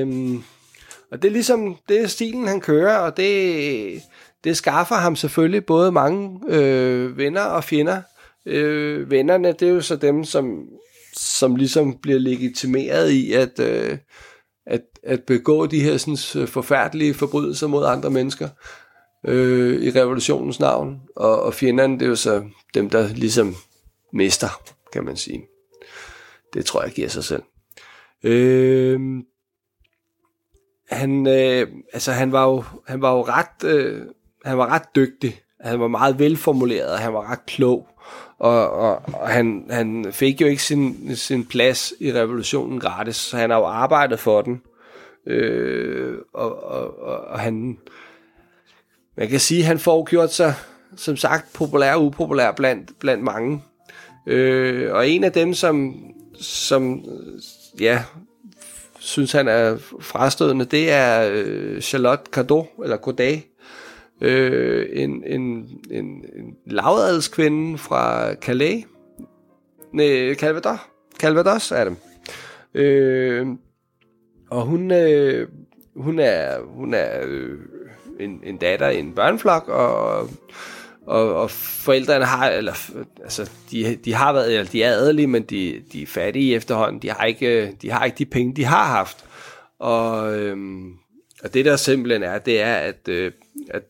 Øhm, 0.00 0.42
og 1.12 1.22
det 1.22 1.28
er 1.28 1.32
ligesom, 1.32 1.76
det 1.88 2.00
er 2.00 2.06
stilen, 2.06 2.46
han 2.46 2.60
kører, 2.60 2.96
og 2.96 3.16
det, 3.16 4.02
det 4.44 4.56
skaffer 4.56 4.94
ham 4.94 5.16
selvfølgelig 5.16 5.66
både 5.66 5.92
mange 5.92 6.40
øh, 6.48 7.18
venner 7.18 7.42
og 7.42 7.64
fjender. 7.64 8.02
Øh, 8.46 9.10
vennerne, 9.10 9.52
det 9.52 9.68
er 9.68 9.72
jo 9.72 9.80
så 9.80 9.96
dem, 9.96 10.24
som, 10.24 10.68
som 11.16 11.56
ligesom 11.56 11.98
bliver 11.98 12.18
legitimeret 12.18 13.10
i 13.10 13.32
at, 13.32 13.60
øh, 13.60 13.98
at, 14.66 14.82
at 15.02 15.22
begå 15.22 15.66
de 15.66 15.80
her 15.80 15.96
sådan, 15.96 16.46
forfærdelige 16.46 17.14
forbrydelser 17.14 17.66
mod 17.66 17.86
andre 17.86 18.10
mennesker 18.10 18.48
øh, 19.26 19.82
i 19.82 19.90
revolutionens 19.90 20.60
navn. 20.60 21.00
Og, 21.16 21.42
og 21.42 21.54
fjenderne, 21.54 21.94
det 21.94 22.02
er 22.02 22.08
jo 22.08 22.16
så 22.16 22.44
dem, 22.74 22.90
der 22.90 23.08
ligesom 23.08 23.54
mister 24.12 24.48
kan 24.92 25.04
man 25.04 25.16
sige. 25.16 25.46
Det 26.54 26.64
tror 26.64 26.82
jeg 26.82 26.92
giver 26.92 27.08
sig 27.08 27.24
selv. 27.24 27.42
Øh, 28.22 29.00
han, 30.90 31.26
øh, 31.26 31.68
altså 31.92 32.12
han 32.12 32.32
var 32.32 32.44
jo, 32.44 32.64
han 32.86 33.02
var 33.02 33.12
jo 33.12 33.22
ret, 33.22 33.64
øh, 33.64 34.06
han 34.44 34.58
var 34.58 34.66
ret 34.66 34.96
dygtig. 34.96 35.40
Han 35.60 35.80
var 35.80 35.88
meget 35.88 36.18
velformuleret, 36.18 36.92
og 36.92 36.98
han 36.98 37.12
var 37.12 37.30
ret 37.30 37.46
klog. 37.46 37.88
Og, 38.38 38.70
og, 38.70 39.02
og 39.12 39.28
han, 39.28 39.66
han 39.70 40.06
fik 40.10 40.40
jo 40.40 40.46
ikke 40.46 40.62
sin, 40.62 41.16
sin 41.16 41.44
plads 41.46 41.92
i 42.00 42.12
revolutionen 42.12 42.80
gratis, 42.80 43.16
så 43.16 43.36
han 43.36 43.50
har 43.50 43.58
jo 43.58 43.64
arbejdet 43.64 44.20
for 44.20 44.42
den. 44.42 44.62
Øh, 45.26 46.18
og, 46.34 46.64
og, 46.64 47.00
og, 47.00 47.24
og 47.24 47.40
han, 47.40 47.78
man 49.16 49.28
kan 49.28 49.40
sige, 49.40 49.60
at 49.60 49.66
han 49.66 49.78
får 49.78 50.04
gjort 50.04 50.32
sig 50.32 50.54
som 50.96 51.16
sagt 51.16 51.52
populær 51.52 51.94
og 51.94 52.04
upopulær 52.04 52.52
blandt, 52.52 52.98
blandt 52.98 53.24
mange. 53.24 53.62
Øh, 54.26 54.94
og 54.94 55.08
en 55.08 55.24
af 55.24 55.32
dem, 55.32 55.54
som, 55.54 55.94
som 56.40 57.04
ja, 57.80 58.02
synes 58.98 59.32
han 59.32 59.48
er 59.48 59.76
frastødende, 60.00 60.64
det 60.64 60.92
er 60.92 61.30
øh, 61.32 61.80
Charlotte 61.80 62.24
Cardot, 62.30 62.66
eller 62.84 62.96
Godet, 62.96 63.42
øh, 64.20 64.86
en, 64.92 65.24
en, 65.26 65.40
en, 65.90 66.06
en 66.36 66.56
lavadelskvinde 66.66 67.78
fra 67.78 68.34
Calais, 68.34 68.84
nej, 69.92 70.34
Calvados, 70.34 70.78
Calvados 71.18 71.72
er 71.72 71.84
det. 71.84 71.96
Øh, 72.74 73.46
og 74.50 74.62
hun, 74.62 74.90
øh, 74.90 75.48
hun 75.96 76.18
er, 76.18 76.60
hun 76.64 76.94
er 76.94 77.20
øh, 77.24 77.58
en, 78.20 78.40
en 78.44 78.56
datter 78.56 78.88
i 78.88 78.98
en 78.98 79.12
børneflok, 79.12 79.68
og, 79.68 80.30
og, 81.06 81.34
og 81.34 81.50
forældrene 81.50 82.24
har, 82.24 82.48
eller, 82.48 82.90
altså, 83.22 83.50
de, 83.70 83.96
de 84.04 84.14
har 84.14 84.32
været, 84.32 84.58
eller 84.58 84.70
de 84.70 84.82
er 84.82 84.92
adelige, 84.92 85.26
men 85.26 85.42
de, 85.42 85.82
de 85.92 86.02
er 86.02 86.06
fattige 86.06 86.54
efterhånden. 86.54 87.02
De 87.02 87.10
har 87.10 87.24
ikke, 87.24 87.76
de 87.82 87.90
har 87.90 88.04
ikke 88.04 88.18
de 88.18 88.24
penge, 88.24 88.56
de 88.56 88.64
har 88.64 88.84
haft. 88.84 89.24
Og, 89.78 90.38
øhm, 90.38 90.92
og 91.42 91.54
det 91.54 91.64
der 91.64 91.76
simpelthen 91.76 92.22
er, 92.22 92.38
det 92.38 92.60
er, 92.60 92.74
at, 92.74 93.08
øh, 93.08 93.32
at 93.70 93.82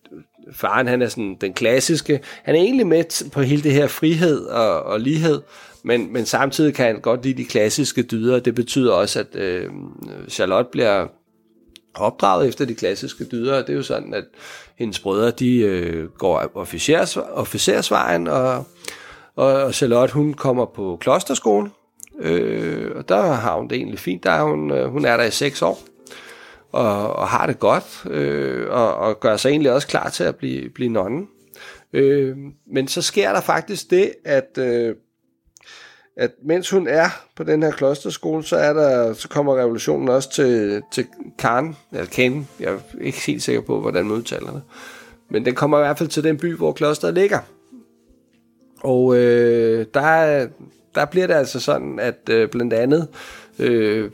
faren 0.52 0.86
han 0.86 1.02
er 1.02 1.08
sådan 1.08 1.36
den 1.40 1.52
klassiske, 1.52 2.20
han 2.42 2.54
er 2.54 2.60
egentlig 2.60 2.86
med 2.86 3.30
på 3.30 3.40
hele 3.40 3.62
det 3.62 3.72
her 3.72 3.86
frihed 3.86 4.44
og, 4.44 4.82
og 4.82 5.00
lighed, 5.00 5.40
men, 5.82 6.12
men 6.12 6.26
samtidig 6.26 6.74
kan 6.74 6.86
han 6.86 7.00
godt 7.00 7.24
lide 7.24 7.42
de 7.42 7.44
klassiske 7.44 8.02
dyder. 8.02 8.38
Det 8.38 8.54
betyder 8.54 8.92
også, 8.92 9.20
at 9.20 9.36
øh, 9.36 9.70
Charlotte 10.28 10.68
bliver 10.72 11.06
opdraget 11.94 12.48
efter 12.48 12.64
de 12.64 12.74
klassiske 12.74 13.24
dyder. 13.24 13.60
Det 13.60 13.70
er 13.70 13.76
jo 13.76 13.82
sådan, 13.82 14.14
at 14.14 14.24
hendes 14.76 15.00
brødre, 15.00 15.30
de 15.30 15.58
øh, 15.58 16.08
går 16.08 16.50
officers, 16.54 17.16
officersvejen, 17.16 18.26
og, 18.26 18.64
og 19.36 19.74
Charlotte, 19.74 20.14
hun 20.14 20.34
kommer 20.34 20.64
på 20.64 20.98
klosterskole, 21.00 21.70
øh, 22.20 22.90
og 22.96 23.08
der 23.08 23.22
har 23.22 23.56
hun 23.56 23.68
det 23.68 23.76
egentlig 23.76 23.98
fint. 23.98 24.24
Der 24.24 24.30
er 24.30 24.42
hun, 24.42 24.70
øh, 24.70 24.88
hun 24.88 25.04
er 25.04 25.16
der 25.16 25.24
i 25.24 25.30
seks 25.30 25.62
år, 25.62 25.78
og, 26.72 27.16
og 27.16 27.28
har 27.28 27.46
det 27.46 27.58
godt, 27.58 28.06
øh, 28.10 28.70
og, 28.70 28.94
og 28.94 29.20
gør 29.20 29.36
sig 29.36 29.50
egentlig 29.50 29.72
også 29.72 29.88
klar 29.88 30.08
til 30.08 30.24
at 30.24 30.36
blive, 30.36 30.70
blive 30.70 30.90
nonne. 30.90 31.26
Øh, 31.92 32.36
men 32.66 32.88
så 32.88 33.02
sker 33.02 33.32
der 33.32 33.40
faktisk 33.40 33.90
det, 33.90 34.12
at... 34.24 34.58
Øh, 34.58 34.94
at 36.18 36.30
mens 36.44 36.70
hun 36.70 36.88
er 36.88 37.08
på 37.36 37.44
den 37.44 37.62
her 37.62 37.70
klosterskole, 37.70 38.44
så, 38.44 38.56
er 38.56 38.72
der, 38.72 39.12
så 39.12 39.28
kommer 39.28 39.58
revolutionen 39.58 40.08
også 40.08 40.30
til, 40.30 40.82
til 40.92 41.06
Karen, 41.38 41.76
eller 41.92 42.06
Kane, 42.06 42.46
jeg 42.60 42.72
er 42.72 42.78
ikke 43.00 43.20
helt 43.26 43.42
sikker 43.42 43.60
på, 43.60 43.80
hvordan 43.80 44.04
man 44.04 44.16
udtaler 44.16 44.52
det. 44.52 44.62
Men 45.30 45.44
den 45.44 45.54
kommer 45.54 45.78
i 45.78 45.80
hvert 45.80 45.98
fald 45.98 46.08
til 46.08 46.24
den 46.24 46.36
by, 46.36 46.56
hvor 46.56 46.72
klosteret 46.72 47.14
ligger. 47.14 47.38
Og 48.80 49.16
øh, 49.16 49.86
der, 49.94 50.46
der 50.94 51.04
bliver 51.04 51.26
det 51.26 51.34
altså 51.34 51.60
sådan, 51.60 51.98
at 51.98 52.28
øh, 52.30 52.48
blandt 52.48 52.72
andet 52.72 53.08
øh, 53.58 54.10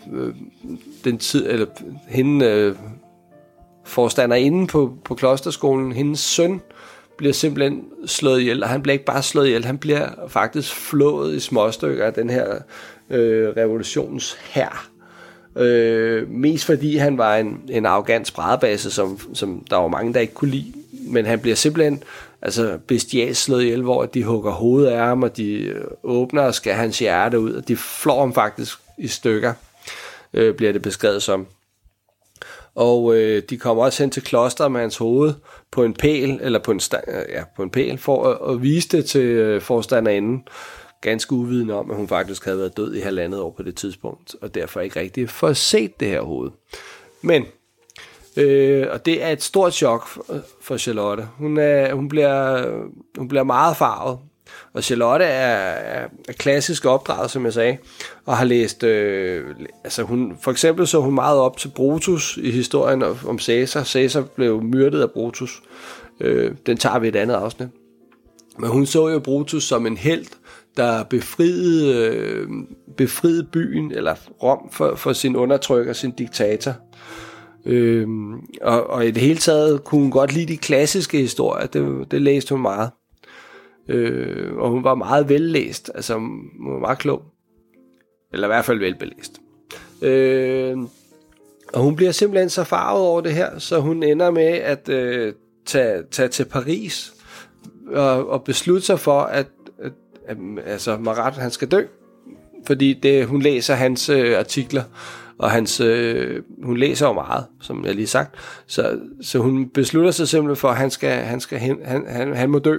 den 1.05 1.19
tid, 1.19 1.47
eller 1.51 1.67
hende 2.09 2.47
øh, 2.47 2.75
forstander 3.85 4.37
inde 4.37 4.67
på, 4.67 4.97
på 5.05 5.15
klosterskolen, 5.15 5.93
hendes 5.93 6.21
søn, 6.21 6.61
bliver 7.19 7.33
simpelthen 7.33 7.85
slået 8.07 8.41
ihjel, 8.41 8.63
og 8.63 8.69
han 8.69 8.83
bliver 8.83 8.93
ikke 8.93 9.05
bare 9.05 9.23
slået 9.23 9.47
ihjel, 9.47 9.65
han 9.65 9.79
bliver 9.79 10.09
faktisk 10.29 10.75
flået 10.75 11.35
i 11.35 11.41
småstykker 11.41 12.07
af 12.07 12.13
den 12.13 12.31
her 12.31 12.55
øh, 13.11 13.49
revolutions 13.49 14.37
her. 14.51 14.89
Øh, 15.57 16.29
mest 16.31 16.65
fordi 16.65 16.97
han 16.97 17.19
var 17.19 17.37
en, 17.37 17.61
en 17.69 17.87
arrogant 17.87 18.27
spredebase, 18.27 18.91
som, 18.91 19.19
som 19.35 19.65
der 19.71 19.77
var 19.77 19.89
mange, 19.89 20.15
der 20.15 20.21
ikke 20.21 20.35
kunne 20.35 20.51
lide. 20.51 20.73
Men 21.09 21.27
han 21.27 21.41
bliver 21.41 21.57
simpelthen 21.57 22.03
altså 22.43 22.79
bestialt 22.87 23.37
slået 23.37 23.63
ihjel, 23.63 23.83
hvor 23.83 24.07
de 24.07 24.25
hugger 24.25 24.51
hovedet 24.51 24.91
af 24.91 25.07
ham, 25.07 25.23
og 25.23 25.37
de 25.37 25.53
øh, 25.53 25.85
åbner 26.03 26.43
og 26.43 26.55
skærer 26.55 26.77
hans 26.77 26.99
hjerte 26.99 27.41
ud, 27.41 27.53
og 27.53 27.69
de 27.69 27.77
flår 27.77 28.21
ham 28.21 28.35
faktisk 28.35 28.79
i 29.03 29.09
stykker, 29.09 29.55
øh, 30.35 30.55
bliver 30.55 30.73
det 30.73 30.83
beskrevet 30.83 31.23
som 31.23 31.47
og 32.75 33.17
øh, 33.17 33.43
de 33.51 33.59
kommer 33.59 33.85
også 33.85 34.03
hen 34.03 34.11
til 34.11 34.23
kloster 34.23 34.69
med 34.69 34.81
hans 34.81 34.97
hoved 34.97 35.35
på 35.71 35.85
en 35.85 35.95
pæl, 35.95 36.39
eller 36.43 36.59
på 36.59 36.71
en, 36.71 36.81
øh, 37.09 37.25
ja, 37.29 37.45
på 37.57 37.63
en 37.63 37.71
pæl, 37.71 37.99
for 37.99 38.25
at, 38.25 38.55
at 38.55 38.63
vise 38.63 38.89
det 38.89 39.05
til 39.05 39.21
øh, 39.21 39.61
forstanderinden, 39.61 40.49
ganske 41.01 41.33
uvidende 41.33 41.75
om, 41.75 41.91
at 41.91 41.97
hun 41.97 42.09
faktisk 42.09 42.45
havde 42.45 42.59
været 42.59 42.77
død 42.77 42.95
i 42.95 43.01
halvandet 43.01 43.41
år 43.41 43.51
på 43.51 43.63
det 43.63 43.75
tidspunkt, 43.75 44.35
og 44.43 44.55
derfor 44.55 44.81
ikke 44.81 45.01
rigtig 45.01 45.31
får 45.31 45.53
set 45.53 46.01
det 46.01 46.09
her 46.09 46.23
hoved. 46.23 46.51
Men, 47.23 47.47
øh, 48.37 48.87
og 48.91 49.07
det 49.07 49.23
er 49.23 49.29
et 49.29 49.43
stort 49.43 49.75
chok 49.75 50.07
for, 50.07 50.33
øh, 50.35 50.41
for 50.61 50.77
Charlotte. 50.77 51.29
Hun, 51.37 51.59
er, 51.59 51.95
hun, 51.95 52.09
bliver, 52.09 52.67
hun 53.19 53.29
bliver 53.29 53.45
meget 53.45 53.77
farvet, 53.77 54.19
og 54.75 54.85
Charlotte 54.85 55.25
er, 55.25 55.57
er, 55.73 56.09
er 56.29 56.33
klassisk 56.33 56.85
opdraget, 56.85 57.31
som 57.31 57.45
jeg 57.45 57.53
sagde, 57.53 57.77
og 58.27 58.37
har 58.37 58.45
læst, 58.45 58.83
øh, 58.83 59.45
altså 59.85 60.03
hun, 60.03 60.37
for 60.43 60.51
eksempel 60.51 60.87
så 60.87 61.01
hun 61.01 61.15
meget 61.15 61.39
op 61.39 61.57
til 61.57 61.69
Brutus 61.69 62.39
i 62.43 62.51
historien 62.51 63.03
om 63.03 63.39
Caesar. 63.39 63.85
Caesar 63.85 64.21
blev 64.21 64.63
myrdet 64.63 65.03
af 65.03 65.11
Brutus. 65.11 65.63
Øh, 66.21 66.55
den 66.67 66.77
tager 66.77 66.99
vi 66.99 67.09
et 67.09 67.17
andet 67.17 67.35
afsnit. 67.35 67.69
Men 68.59 68.71
hun 68.71 68.87
så 68.87 69.09
jo 69.09 69.19
Brutus 69.19 69.65
som 69.65 69.87
en 69.87 69.97
held, 69.97 70.27
der 70.77 71.03
befriede, 71.03 72.07
øh, 72.07 72.49
befriede 72.97 73.45
byen, 73.45 73.93
eller 73.93 74.15
Rom, 74.43 74.71
for, 74.73 74.95
for 74.95 75.13
sin 75.13 75.37
undertrykker, 75.37 75.93
sin 75.93 76.11
diktator. 76.11 76.73
Øh, 77.67 78.09
og, 78.63 78.91
og 78.91 79.07
i 79.07 79.11
det 79.11 79.23
hele 79.23 79.39
taget 79.39 79.85
kunne 79.85 80.01
hun 80.01 80.11
godt 80.11 80.33
lide 80.33 80.53
de 80.53 80.57
klassiske 80.57 81.19
historier, 81.19 81.67
det, 81.67 82.11
det 82.11 82.23
læste 82.23 82.55
hun 82.55 82.63
meget. 82.63 82.91
Øh, 83.89 84.57
og 84.57 84.71
hun 84.71 84.85
var 84.85 84.95
meget 84.95 85.29
vellæst, 85.29 85.91
altså 85.95 86.19
hun 86.19 86.73
var 86.73 86.79
meget 86.79 86.99
klog. 86.99 87.23
Eller 88.33 88.47
i 88.47 88.51
hvert 88.51 88.65
fald 88.65 88.79
velbelæst. 88.79 89.41
Øh, 90.03 90.77
og 91.73 91.83
hun 91.83 91.97
bliver 91.97 92.13
simpelthen 92.13 92.51
så 92.51 92.65
farvet 92.65 93.03
over 93.07 93.21
det 93.21 93.33
her, 93.33 93.59
så 93.59 93.81
hun 93.81 94.03
ender 94.03 94.31
med 94.31 94.43
at 94.43 94.89
øh, 94.89 95.33
tage, 95.67 96.03
tage 96.11 96.29
til 96.29 96.45
Paris 96.45 97.15
og, 97.87 98.29
og 98.29 98.45
beslutte 98.45 98.87
sig 98.87 98.99
for, 98.99 99.21
at, 99.21 99.47
at, 99.79 99.93
at 100.27 100.37
altså 100.67 100.97
Marat 100.97 101.35
han 101.35 101.51
skal 101.51 101.69
dø. 101.69 101.83
Fordi 102.67 102.93
det, 102.93 103.27
hun 103.27 103.43
læser 103.43 103.75
hans 103.75 104.09
øh, 104.09 104.39
artikler, 104.39 104.83
og 105.39 105.51
hans, 105.51 105.81
øh, 105.81 106.43
hun 106.63 106.77
læser 106.77 107.07
jo 107.07 107.13
meget, 107.13 107.47
som 107.61 107.85
jeg 107.85 107.95
lige 107.95 108.07
sagt. 108.07 108.35
Så, 108.67 109.01
så 109.23 109.39
hun 109.39 109.69
beslutter 109.69 110.11
sig 110.11 110.29
simpelthen 110.29 110.57
for, 110.57 110.69
at 110.69 110.77
han, 110.77 110.91
skal, 110.91 111.11
han, 111.11 111.41
skal 111.41 111.59
hen, 111.59 111.79
han, 111.85 112.05
han, 112.09 112.37
han 112.37 112.51
må 112.51 112.59
dø. 112.59 112.79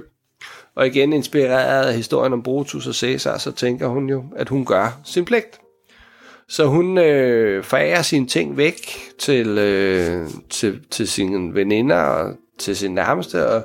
Og 0.76 0.88
igen 0.88 1.14
inspireret 1.14 1.86
af 1.86 1.96
historien 1.96 2.34
om 2.34 2.44
Brutus 2.44 2.88
og 2.88 2.96
Caesar, 2.96 3.38
så 3.38 3.52
tænker 3.52 3.88
hun 3.88 4.10
jo, 4.10 4.24
at 4.36 4.50
hun 4.50 4.66
gør 4.66 5.00
sin 5.06 5.26
pligt. 5.26 5.60
Så 6.48 6.66
hun 6.66 6.98
øh, 6.98 7.64
forærer 7.64 8.02
sine 8.02 8.28
ting 8.28 8.58
væk 8.58 8.90
til, 9.20 9.48
øh, 9.48 10.28
til, 10.50 10.82
til 10.92 11.08
sine 11.08 11.56
veninder 11.56 11.96
og 11.96 12.34
til 12.60 12.76
sin 12.76 12.92
nærmeste, 12.92 13.48
og, 13.48 13.64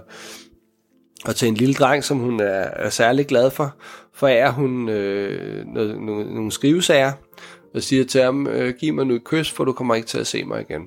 og 1.25 1.37
til 1.37 1.49
en 1.49 1.55
lille 1.55 1.75
dreng, 1.75 2.05
som 2.05 2.19
hun 2.19 2.41
er, 2.41 2.69
er 2.77 2.91
særlig 2.91 3.27
glad 3.27 3.51
for, 3.51 3.77
forærer 4.15 4.51
hun 4.51 4.89
øh, 4.89 5.67
noget, 5.67 6.01
nogle, 6.01 6.35
nogle 6.35 6.53
skrivesager, 6.53 7.13
og 7.75 7.83
siger 7.83 8.05
til 8.05 8.21
ham, 8.21 8.47
øh, 8.47 8.75
giv 8.81 8.95
mig 8.95 9.07
nu 9.07 9.15
et 9.15 9.25
kys, 9.25 9.51
for 9.53 9.65
du 9.65 9.73
kommer 9.73 9.95
ikke 9.95 10.09
til 10.09 10.19
at 10.19 10.27
se 10.27 10.45
mig 10.45 10.61
igen. 10.71 10.83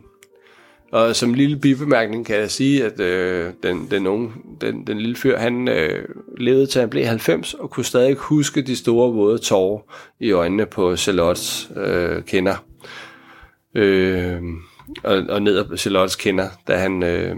Og 0.92 1.16
som 1.16 1.34
lille 1.34 1.58
bibemærkning 1.58 2.26
kan 2.26 2.36
jeg 2.36 2.52
sige, 2.52 2.86
at 2.86 3.00
øh, 3.00 3.54
den, 3.64 3.92
den, 3.92 4.08
unge, 4.08 4.34
den, 4.62 4.88
den 4.88 5.00
lille 5.00 5.16
fyr, 5.16 5.38
han 5.38 5.68
øh, 5.68 6.06
levede 6.38 6.66
til 6.66 6.80
han 6.80 6.90
blev 6.90 7.06
90, 7.06 7.54
og 7.54 7.70
kunne 7.70 7.86
stadig 7.86 8.16
huske 8.16 8.62
de 8.62 8.76
store 8.76 9.14
våde 9.14 9.38
tårer 9.38 9.80
i 10.20 10.32
øjnene 10.32 10.66
på 10.66 10.96
Charlottes 10.96 11.72
øh, 11.76 12.24
kender. 12.24 12.56
Øh, 13.76 14.42
og, 15.04 15.24
og 15.30 15.42
ned 15.42 15.58
ad 15.58 15.78
Charlottes 15.78 16.16
kender, 16.16 16.50
da, 16.68 16.78
han, 16.78 17.04
øh, 17.04 17.36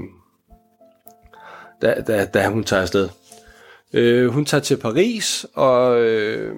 da, 1.82 2.04
da, 2.08 2.26
da 2.26 2.48
hun 2.48 2.64
tager 2.64 2.82
afsted. 2.82 3.10
Øh, 3.94 4.28
hun 4.28 4.46
tager 4.46 4.62
til 4.62 4.78
Paris 4.78 5.46
og 5.54 6.02
øh, 6.02 6.56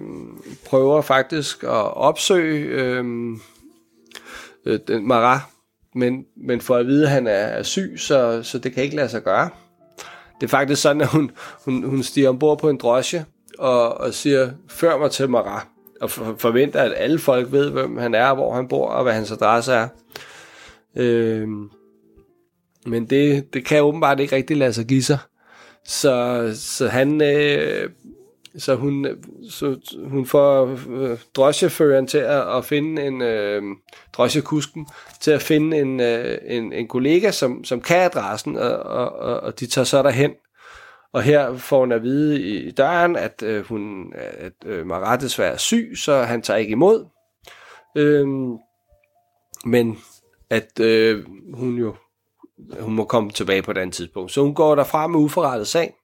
prøver 0.66 1.02
faktisk 1.02 1.62
at 1.62 1.96
opsøge 1.96 2.64
øh, 2.64 3.04
øh 4.66 4.78
den 4.88 5.08
Marat, 5.08 5.40
men, 5.96 6.24
men 6.36 6.60
for 6.60 6.76
at 6.76 6.86
vide, 6.86 7.04
at 7.04 7.10
han 7.10 7.26
er, 7.26 7.30
er 7.30 7.62
syg, 7.62 7.94
så, 7.96 8.42
så 8.42 8.58
det 8.58 8.72
kan 8.72 8.82
ikke 8.82 8.96
lade 8.96 9.08
sig 9.08 9.22
gøre. 9.22 9.50
Det 10.40 10.46
er 10.46 10.50
faktisk 10.50 10.82
sådan, 10.82 11.02
at 11.02 11.08
hun, 11.08 11.30
hun, 11.64 11.84
hun 11.84 12.02
stiger 12.02 12.28
ombord 12.28 12.58
på 12.58 12.70
en 12.70 12.76
drosje 12.76 13.24
og, 13.58 14.00
og 14.00 14.14
siger, 14.14 14.50
før 14.68 14.98
mig 14.98 15.10
til 15.10 15.30
Marat, 15.30 15.66
og 16.00 16.10
for, 16.10 16.34
forventer, 16.38 16.82
at 16.82 16.92
alle 16.96 17.18
folk 17.18 17.52
ved, 17.52 17.70
hvem 17.70 17.96
han 17.96 18.14
er, 18.14 18.34
hvor 18.34 18.54
han 18.54 18.68
bor, 18.68 18.88
og 18.88 19.02
hvad 19.02 19.12
hans 19.12 19.32
adresse 19.32 19.72
er. 19.72 19.88
Øh, 20.96 21.48
men 22.86 23.06
det, 23.06 23.54
det 23.54 23.64
kan 23.64 23.82
åbenbart 23.82 24.20
ikke 24.20 24.36
rigtig 24.36 24.56
lade 24.56 24.72
sig 24.72 24.86
give 24.86 25.02
sig. 25.02 25.18
Så, 25.84 26.50
så 26.54 26.88
han 26.88 27.22
øh, 27.22 27.90
så 28.58 28.74
hun, 28.74 29.06
så 29.50 29.76
hun 30.10 30.26
får 30.26 30.78
øh, 30.88 31.18
drosjeføreren 31.34 32.06
til 32.06 32.18
at, 32.18 32.56
at 32.56 32.64
finde 32.64 33.06
en 33.06 33.22
øh, 33.22 33.62
drosjekusken 34.12 34.86
til 35.20 35.30
at 35.30 35.42
finde 35.42 35.78
en, 35.78 36.00
øh, 36.00 36.38
en, 36.44 36.72
en 36.72 36.88
kollega, 36.88 37.30
som, 37.30 37.64
som 37.64 37.80
kan 37.80 38.00
adressen, 38.00 38.56
og, 38.56 38.78
og, 38.78 39.40
og 39.40 39.60
de 39.60 39.66
tager 39.66 39.84
så 39.84 40.02
derhen. 40.02 40.32
Og 41.12 41.22
her 41.22 41.56
får 41.56 41.80
hun 41.80 41.92
at 41.92 42.02
vide 42.02 42.42
i 42.42 42.70
døren, 42.70 43.16
at 43.16 43.42
øh, 43.42 43.64
hun 43.64 44.12
at 44.14 44.52
øh, 44.66 44.86
Marat 44.86 45.20
desværre 45.20 45.52
er 45.52 45.56
syg, 45.56 45.92
så 45.96 46.22
han 46.22 46.42
tager 46.42 46.58
ikke 46.58 46.72
imod. 46.72 47.06
Øh, 47.96 48.26
men 49.64 49.98
at 50.50 50.80
øh, 50.80 51.24
hun 51.54 51.74
jo 51.74 51.94
hun 52.80 52.94
må 52.94 53.04
komme 53.04 53.30
tilbage 53.30 53.62
på 53.62 53.70
et 53.70 53.78
andet 53.78 53.94
tidspunkt. 53.94 54.32
Så 54.32 54.42
hun 54.42 54.54
går 54.54 54.74
derfra 54.74 55.06
med 55.06 55.20
uforrettet 55.20 55.68
sag. 55.68 55.94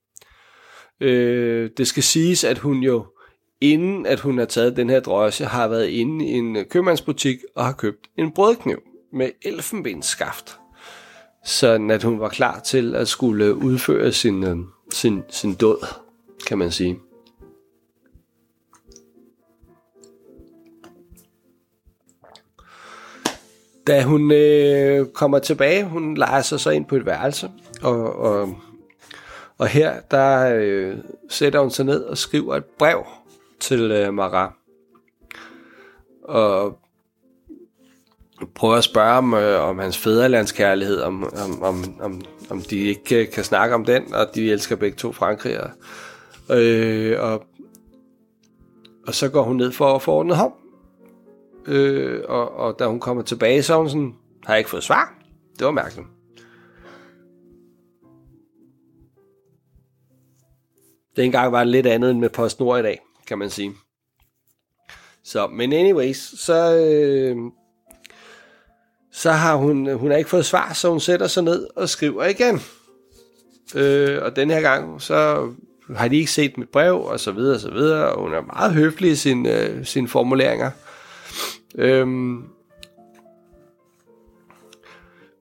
Øh, 1.03 1.71
det 1.77 1.87
skal 1.87 2.03
siges, 2.03 2.45
at 2.45 2.59
hun 2.59 2.79
jo, 2.79 3.07
inden 3.61 4.07
at 4.07 4.21
hun 4.21 4.39
har 4.39 4.45
taget 4.45 4.77
den 4.77 4.91
her 4.91 5.01
drøse, 5.01 5.45
har 5.45 5.69
været 5.69 5.89
inde 5.89 6.27
i 6.27 6.33
en 6.33 6.65
købmandsbutik 6.65 7.39
og 7.55 7.65
har 7.65 7.73
købt 7.73 8.11
en 8.19 8.33
brødkniv 8.33 8.83
med 9.13 9.31
elfenbensskaft. 9.43 10.59
Sådan 11.45 11.91
at 11.91 12.03
hun 12.03 12.21
var 12.21 12.29
klar 12.29 12.61
til 12.61 12.95
at 12.95 13.09
skulle 13.09 13.55
udføre 13.55 14.13
sin, 14.13 14.45
øh, 14.45 14.57
sin, 14.93 15.23
sin 15.29 15.55
død, 15.55 15.87
kan 16.47 16.59
man 16.59 16.71
sige. 16.71 16.99
Da 23.87 24.03
hun 24.03 24.33
øh, 24.33 25.07
kommer 25.07 25.39
tilbage, 25.39 25.85
hun 25.85 26.15
leger 26.15 26.43
sig 26.43 26.61
så 26.61 26.71
ind 26.71 26.85
på 26.85 26.97
et 26.97 27.07
værelse, 27.07 27.51
og, 27.83 28.17
og, 28.17 28.57
og 29.59 29.69
her 29.69 30.01
der 30.11 30.57
øh, 30.57 30.97
sætter 31.29 31.61
hun 31.61 31.71
sig 31.71 31.85
ned 31.85 32.03
og 32.05 32.19
skriver 32.19 32.57
et 32.57 32.65
brev 32.65 33.07
til 33.61 33.91
øh, 33.91 34.15
Marat. 34.15 34.51
Og 36.25 36.79
prøver 38.55 38.75
at 38.75 38.85
spørge 38.85 39.19
om, 39.19 39.35
øh, 39.35 39.69
om 39.69 39.79
hans 39.79 39.99
fædrelandskærlighed, 39.99 41.01
om, 41.01 41.25
om, 41.45 41.63
om, 41.63 42.01
om, 42.01 42.23
om 42.51 42.61
de 42.61 42.79
ikke 42.79 43.21
øh, 43.21 43.31
kan 43.31 43.45
snakke 43.45 43.75
om 43.75 43.85
den, 43.85 44.15
og 44.15 44.27
de 44.35 44.53
elsker 44.53 44.77
begge 44.77 44.97
to 44.97 45.13
Frankrig. 45.13 45.61
Og, 45.61 45.71
øh, 46.63 47.23
og, 47.23 47.45
og 49.07 49.15
så 49.15 49.29
går 49.29 49.43
hun 49.43 49.57
ned 49.57 49.73
for 49.73 49.95
at 49.95 50.03
få 50.03 50.13
ordnet 50.13 50.37
ham. 50.37 50.53
Øh, 51.67 52.23
og, 52.29 52.57
og 52.57 52.79
da 52.79 52.87
hun 52.87 53.01
kommer 53.01 53.23
tilbage, 53.23 53.63
så 53.63 53.77
hun 53.77 53.89
sådan, 53.89 54.15
har 54.45 54.55
jeg 54.55 54.59
ikke 54.59 54.71
fået 54.71 54.83
svar. 54.83 55.15
Det 55.59 55.65
var 55.65 55.73
mærkeligt. 55.73 56.09
Dengang 61.17 61.53
var 61.53 61.59
det 61.59 61.69
lidt 61.69 61.87
andet 61.87 62.11
end 62.11 62.19
med 62.19 62.29
PostNord 62.31 62.81
i 62.81 62.83
dag, 62.83 63.01
kan 63.27 63.39
man 63.39 63.51
sige. 63.51 63.73
Så, 65.25 65.47
men 65.47 65.73
anyways, 65.73 66.41
så, 66.41 66.77
øh, 66.77 67.37
så 69.13 69.31
har 69.31 69.57
hun, 69.57 69.93
hun 69.93 70.11
har 70.11 70.19
ikke 70.19 70.31
fået 70.31 70.47
svar, 70.47 70.73
så 70.73 70.91
hun 70.91 71.01
sætter 71.01 71.27
sig 71.27 71.43
ned 71.43 71.69
og 71.77 71.89
skriver 71.89 72.25
igen. 72.25 72.61
Øh, 73.75 74.23
og 74.23 74.37
den 74.37 74.51
her 74.51 74.61
gang, 74.61 75.03
så 75.03 75.51
har 75.97 76.09
de 76.09 76.17
ikke 76.17 76.31
set 76.31 76.59
mit 76.59 76.69
brev, 76.69 77.05
og 77.05 77.21
så 77.21 77.33
videre, 77.33 77.55
og 77.55 77.61
så 77.61 77.71
videre, 77.71 78.13
og 78.13 78.23
hun 78.23 78.35
er 78.35 78.41
meget 78.41 78.73
høflig 78.73 79.11
i 79.11 79.17
sin, 79.17 79.47
øh, 79.47 79.87
sine 79.87 80.09
formuleringer. 80.09 80.71
Øhm, 81.75 82.45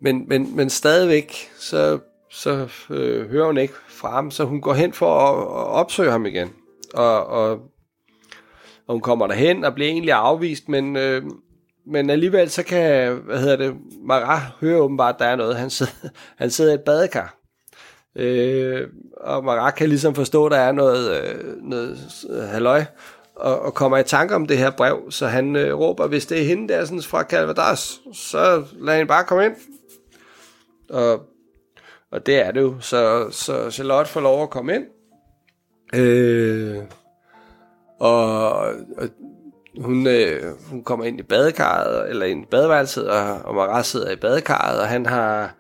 men, 0.02 0.28
men, 0.28 0.56
men 0.56 0.70
stadigvæk, 0.70 1.50
så, 1.60 2.00
så 2.32 2.68
øh, 2.90 3.30
hører 3.30 3.46
hun 3.46 3.58
ikke 3.58 3.74
fra 3.88 4.12
ham, 4.12 4.32
så 4.32 4.44
hun 4.44 4.62
går 4.62 4.74
hen 4.74 4.94
for 4.94 5.20
at, 5.20 5.38
at 5.38 5.68
opsøge 5.68 6.12
ham 6.12 6.26
igen. 6.26 6.54
Og, 6.94 7.28
og, 7.28 7.52
og 8.88 8.94
hun 8.94 9.02
kommer 9.02 9.28
derhen 9.28 9.64
og 9.64 9.74
bliver 9.76 9.90
egentlig 9.90 10.14
afvist, 10.14 10.70
men, 10.70 10.98
øh, 10.98 11.24
men 11.88 12.10
alligevel 12.10 12.50
så 12.50 12.64
kan, 12.64 13.16
hvad 13.16 13.40
hedder 13.40 13.56
det, 13.56 13.76
Marat 14.06 14.42
høre 14.62 14.82
åbenbart, 14.82 15.16
at 15.16 15.20
der 15.20 15.26
er 15.26 15.36
noget. 15.36 15.56
Han 15.56 15.70
sidder, 15.70 15.92
han 16.42 16.52
sidder 16.52 16.72
i 16.72 16.76
et 16.76 16.82
badekar. 16.82 17.38
Øh, 18.16 18.88
og 19.18 19.44
Marat 19.44 19.76
kan 19.76 19.90
ligesom 19.90 20.16
forstå, 20.16 20.46
at 20.46 20.52
der 20.52 20.58
er 20.58 20.72
noget, 20.72 21.24
øh, 21.24 21.62
noget 21.62 21.98
øh, 22.30 22.44
halløj 22.44 22.84
og, 23.36 23.60
og 23.60 23.74
kommer 23.74 23.98
i 23.98 24.04
tanke 24.04 24.36
om 24.36 24.46
det 24.46 24.58
her 24.58 24.72
brev, 24.72 25.12
så 25.12 25.28
han 25.28 25.56
øh, 25.56 25.80
råber, 25.80 26.08
hvis 26.08 26.26
det 26.26 26.42
er 26.42 26.46
hende 26.46 26.74
der 26.74 26.86
sådan 26.86 27.02
fra 27.02 27.24
Calvadas, 27.24 28.00
så 28.14 28.64
lad 28.80 28.96
hende 28.96 29.08
bare 29.08 29.24
komme 29.24 29.46
ind. 29.46 29.56
Og, 30.90 31.31
og 32.12 32.26
det 32.26 32.36
er 32.36 32.52
det 32.52 32.62
jo, 32.62 32.76
så, 32.80 33.28
så 33.32 33.72
Charlotte 33.72 34.12
får 34.12 34.22
lov 34.22 34.44
at 34.44 34.50
komme 34.50 34.76
ind. 34.76 34.86
Øh, 35.96 36.78
og, 38.00 38.50
og 38.98 39.10
hun, 39.78 40.08
øh, 40.08 40.44
hun 40.70 40.84
kommer 40.84 41.06
ind 41.06 41.20
i 41.20 41.24
badekarret, 41.24 42.10
eller 42.10 42.26
ind 42.26 42.44
i 42.44 42.48
badeværelset, 42.52 43.10
og, 43.10 43.42
og 43.42 43.56
Marat 43.56 43.86
sidder 43.86 44.12
i 44.12 44.16
badekarret, 44.16 44.80
og 44.80 44.88
han 44.88 45.06
har 45.06 45.56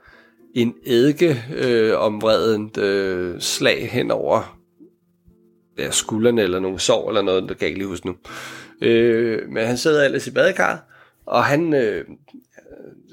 en 0.55 0.73
eddike 0.85 1.43
øh, 1.55 1.99
omvredent 1.99 2.77
øh, 2.77 3.39
slag 3.39 3.91
hen 3.91 4.11
over 4.11 4.57
ja, 5.77 5.91
skuldrene 5.91 6.41
eller 6.41 6.59
nogle 6.59 6.79
sår 6.79 7.09
eller 7.09 7.21
noget, 7.21 7.43
der 7.43 7.53
kan 7.53 7.61
jeg 7.61 7.67
ikke 7.67 7.79
lige 7.79 7.87
huske 7.87 8.07
nu. 8.07 8.15
Øh, 8.81 9.49
men 9.49 9.65
han 9.65 9.77
sidder 9.77 10.05
ellers 10.05 10.27
i 10.27 10.31
badekarret, 10.31 10.79
og 11.25 11.43
han, 11.43 11.73
øh, 11.73 12.05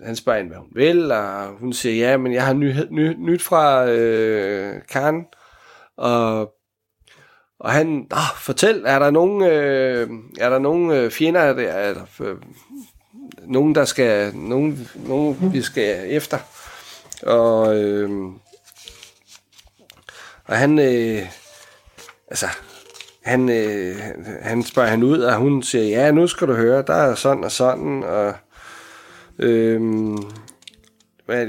han 0.04 0.16
spørger 0.16 0.38
hende, 0.38 0.50
hvad 0.50 0.58
hun 0.58 0.70
vil, 0.74 1.12
og 1.12 1.46
hun 1.46 1.72
siger, 1.72 2.10
ja, 2.10 2.16
men 2.16 2.32
jeg 2.32 2.46
har 2.46 2.52
ny, 2.52 2.72
ny, 2.90 3.14
nyt 3.18 3.42
fra 3.42 3.86
øh, 3.86 4.82
Karen, 4.88 5.24
og 5.96 6.54
og 7.60 7.72
han, 7.72 8.06
ah, 8.10 8.36
fortæl, 8.36 8.82
er 8.86 8.98
der 8.98 9.10
nogen, 9.10 9.42
øh, 9.42 10.10
er 10.40 10.50
der 10.50 10.58
nogen 10.58 10.90
øh, 10.90 11.10
fjender 11.10 11.52
der, 11.52 11.78
eller 11.78 12.04
øh, 12.20 12.36
nogen, 13.46 13.74
der 13.74 13.84
skal, 13.84 14.36
nogen, 14.36 14.88
nogen, 14.94 15.52
vi 15.52 15.62
skal 15.62 16.16
efter? 16.16 16.38
Og, 17.22 17.76
øh, 17.76 18.10
og 20.44 20.56
han, 20.56 20.78
øh, 20.78 21.26
altså, 22.28 22.46
han, 23.22 23.48
øh, 23.48 23.96
han 24.42 24.62
spørger 24.62 24.88
han 24.88 25.02
ud, 25.02 25.18
og 25.18 25.36
hun 25.36 25.62
siger, 25.62 25.84
ja, 25.84 26.10
nu 26.10 26.26
skal 26.26 26.48
du 26.48 26.54
høre, 26.54 26.82
der 26.82 26.94
er 26.94 27.14
sådan 27.14 27.44
og 27.44 27.52
sådan, 27.52 28.02
og 28.02 28.34
øh, 29.38 29.80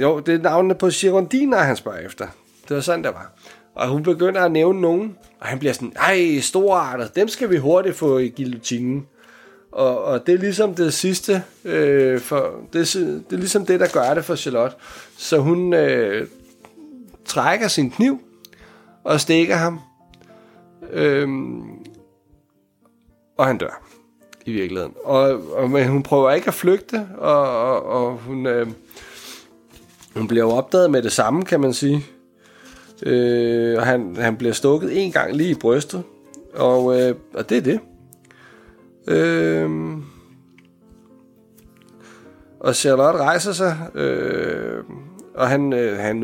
jo, 0.02 0.20
det 0.20 0.34
er 0.34 0.42
navnene 0.42 0.76
på 0.76 0.90
Girondiner, 0.90 1.58
han 1.58 1.76
spørger 1.76 2.00
efter. 2.00 2.28
Det 2.68 2.76
var 2.76 2.82
sådan, 2.82 3.04
der 3.04 3.12
var. 3.12 3.34
Og 3.76 3.88
hun 3.88 4.04
begynder 4.04 4.42
at 4.42 4.52
nævne 4.52 4.82
nogen, 4.82 5.18
og 5.40 5.48
han 5.48 5.60
bliver 5.60 5.74
sådan, 5.74 5.94
ej, 5.96 6.40
storarter, 6.40 7.08
dem 7.08 7.28
skal 7.28 7.50
vi 7.50 7.58
hurtigt 7.58 7.96
få 7.96 8.18
i 8.18 8.30
guillotinen. 8.30 9.08
Og, 9.72 10.04
og 10.04 10.28
det 10.28 10.34
er 10.34 10.38
ligesom 10.38 10.76
det 10.76 10.94
sidste, 10.94 11.44
øh, 11.66 12.20
for, 12.20 12.52
det, 12.74 12.94
det 12.94 13.34
er 13.36 13.38
ligesom 13.38 13.66
det, 13.66 13.80
der 13.80 13.88
gør 13.94 14.14
det 14.14 14.26
for 14.26 14.36
Charlotte. 14.36 14.76
Så 15.18 15.38
hun 15.38 15.74
øh, 15.74 16.28
trækker 17.26 17.68
sin 17.68 17.92
kniv 17.92 18.20
og 19.04 19.22
stikker 19.22 19.56
ham 19.56 19.80
Øh, 20.92 21.28
og 23.38 23.46
han 23.46 23.58
dør 23.58 23.89
i 24.46 24.52
virkeligheden. 24.52 24.94
Og, 25.04 25.54
og 25.54 25.70
men 25.70 25.88
hun 25.88 26.04
prøver 26.04 26.32
ikke 26.32 26.48
at 26.48 26.54
flygte, 26.54 27.08
og, 27.18 27.72
og, 27.72 27.86
og 27.86 28.18
hun, 28.18 28.46
øh, 28.46 28.68
hun 30.16 30.28
bliver 30.28 30.46
jo 30.46 30.52
opdaget 30.52 30.92
med 30.92 31.02
det 31.02 31.12
samme, 31.12 31.46
kan 31.46 31.60
man 31.60 31.74
sige. 31.74 32.06
Øh, 33.04 33.78
og 33.78 33.86
han, 33.86 34.16
han 34.16 34.38
bliver 34.38 34.54
stukket 34.54 35.04
en 35.04 35.12
gang 35.12 35.36
lige 35.36 35.50
i 35.50 35.56
brystet, 35.56 36.04
og, 36.54 37.02
øh, 37.02 37.16
og 37.34 37.50
det 37.50 37.58
er 37.58 37.62
det. 37.62 37.80
Øh, 39.08 39.70
og 42.60 42.76
Charlotte 42.76 43.20
rejser 43.20 43.52
sig, 43.52 43.78
øh, 43.96 44.84
og 45.36 45.50
han, 45.50 45.74
øh, 45.74 45.98
han 45.98 46.24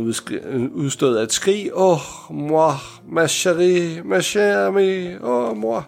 udstod 0.74 1.24
et 1.24 1.32
skrig. 1.32 1.72
Åh, 1.74 1.92
oh, 1.92 2.36
mor, 2.36 2.74
ma 3.10 3.26
chérie, 3.26 4.04
ma 4.04 4.20
chérie, 4.20 5.26
åh, 5.26 5.50
oh, 5.50 5.58
mor. 5.58 5.88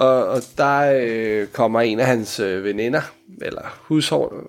Og, 0.00 0.26
og 0.26 0.42
der 0.58 1.00
øh, 1.02 1.46
kommer 1.46 1.80
en 1.80 2.00
af 2.00 2.06
hans 2.06 2.40
øh, 2.40 2.64
veninder, 2.64 3.00
eller 3.42 3.80
hushold, 3.82 4.46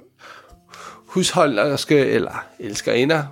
husholderske, 1.05 1.97
eller 1.97 2.45
elskerinder, 2.59 3.23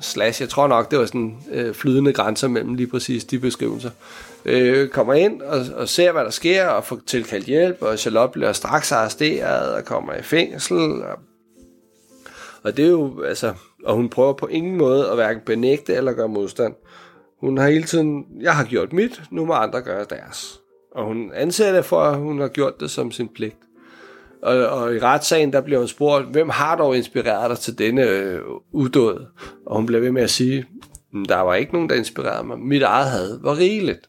slash, 0.00 0.42
jeg 0.42 0.48
tror 0.48 0.66
nok, 0.66 0.90
det 0.90 0.98
var 0.98 1.06
sådan 1.06 1.36
øh, 1.52 1.74
flydende 1.74 2.12
grænser 2.12 2.48
mellem 2.48 2.74
lige 2.74 2.86
præcis 2.86 3.24
de 3.24 3.38
beskrivelser, 3.38 3.90
øh, 4.44 4.88
kommer 4.88 5.14
ind 5.14 5.42
og, 5.42 5.60
og 5.74 5.88
ser, 5.88 6.12
hvad 6.12 6.24
der 6.24 6.30
sker, 6.30 6.66
og 6.66 6.84
får 6.84 7.00
tilkaldt 7.06 7.46
hjælp, 7.46 7.82
og 7.82 7.98
Charlotte 7.98 8.32
bliver 8.32 8.52
straks 8.52 8.92
arresteret 8.92 9.74
og 9.74 9.84
kommer 9.84 10.14
i 10.14 10.22
fængsel. 10.22 11.02
Og, 11.02 11.18
og 12.62 12.76
det 12.76 12.84
er 12.84 12.90
jo, 12.90 13.22
altså, 13.22 13.54
og 13.84 13.94
hun 13.94 14.08
prøver 14.08 14.32
på 14.32 14.46
ingen 14.46 14.76
måde 14.76 15.08
at 15.08 15.14
hverken 15.14 15.42
benægte 15.46 15.94
eller 15.94 16.12
gøre 16.12 16.28
modstand. 16.28 16.74
Hun 17.40 17.58
har 17.58 17.68
hele 17.68 17.84
tiden, 17.84 18.26
jeg 18.40 18.56
har 18.56 18.64
gjort 18.64 18.92
mit, 18.92 19.22
nu 19.30 19.44
må 19.44 19.52
andre 19.52 19.82
gøre 19.82 20.06
deres. 20.10 20.60
Og 20.96 21.04
hun 21.04 21.30
anser 21.34 21.72
det 21.72 21.84
for, 21.84 22.00
at 22.00 22.18
hun 22.18 22.40
har 22.40 22.48
gjort 22.48 22.80
det 22.80 22.90
som 22.90 23.10
sin 23.10 23.28
pligt. 23.28 23.56
Og, 24.42 24.66
og 24.66 24.94
i 24.94 24.98
retssagen, 24.98 25.52
der 25.52 25.60
bliver 25.60 25.78
hun 25.78 25.88
spurgt, 25.88 26.26
hvem 26.26 26.48
har 26.48 26.76
dog 26.76 26.96
inspireret 26.96 27.50
dig 27.50 27.58
til 27.58 27.78
denne 27.78 28.02
øh, 28.02 28.40
udåd? 28.72 29.26
Og 29.66 29.76
hun 29.76 29.86
bliver 29.86 30.00
ved 30.00 30.10
med 30.10 30.22
at 30.22 30.30
sige, 30.30 30.66
mm, 31.12 31.24
der 31.24 31.36
var 31.36 31.54
ikke 31.54 31.72
nogen, 31.72 31.88
der 31.88 31.94
inspirerede 31.94 32.46
mig. 32.46 32.58
Mit 32.58 32.82
eget 32.82 33.10
had 33.10 33.38
var 33.42 33.58
rigeligt. 33.58 34.08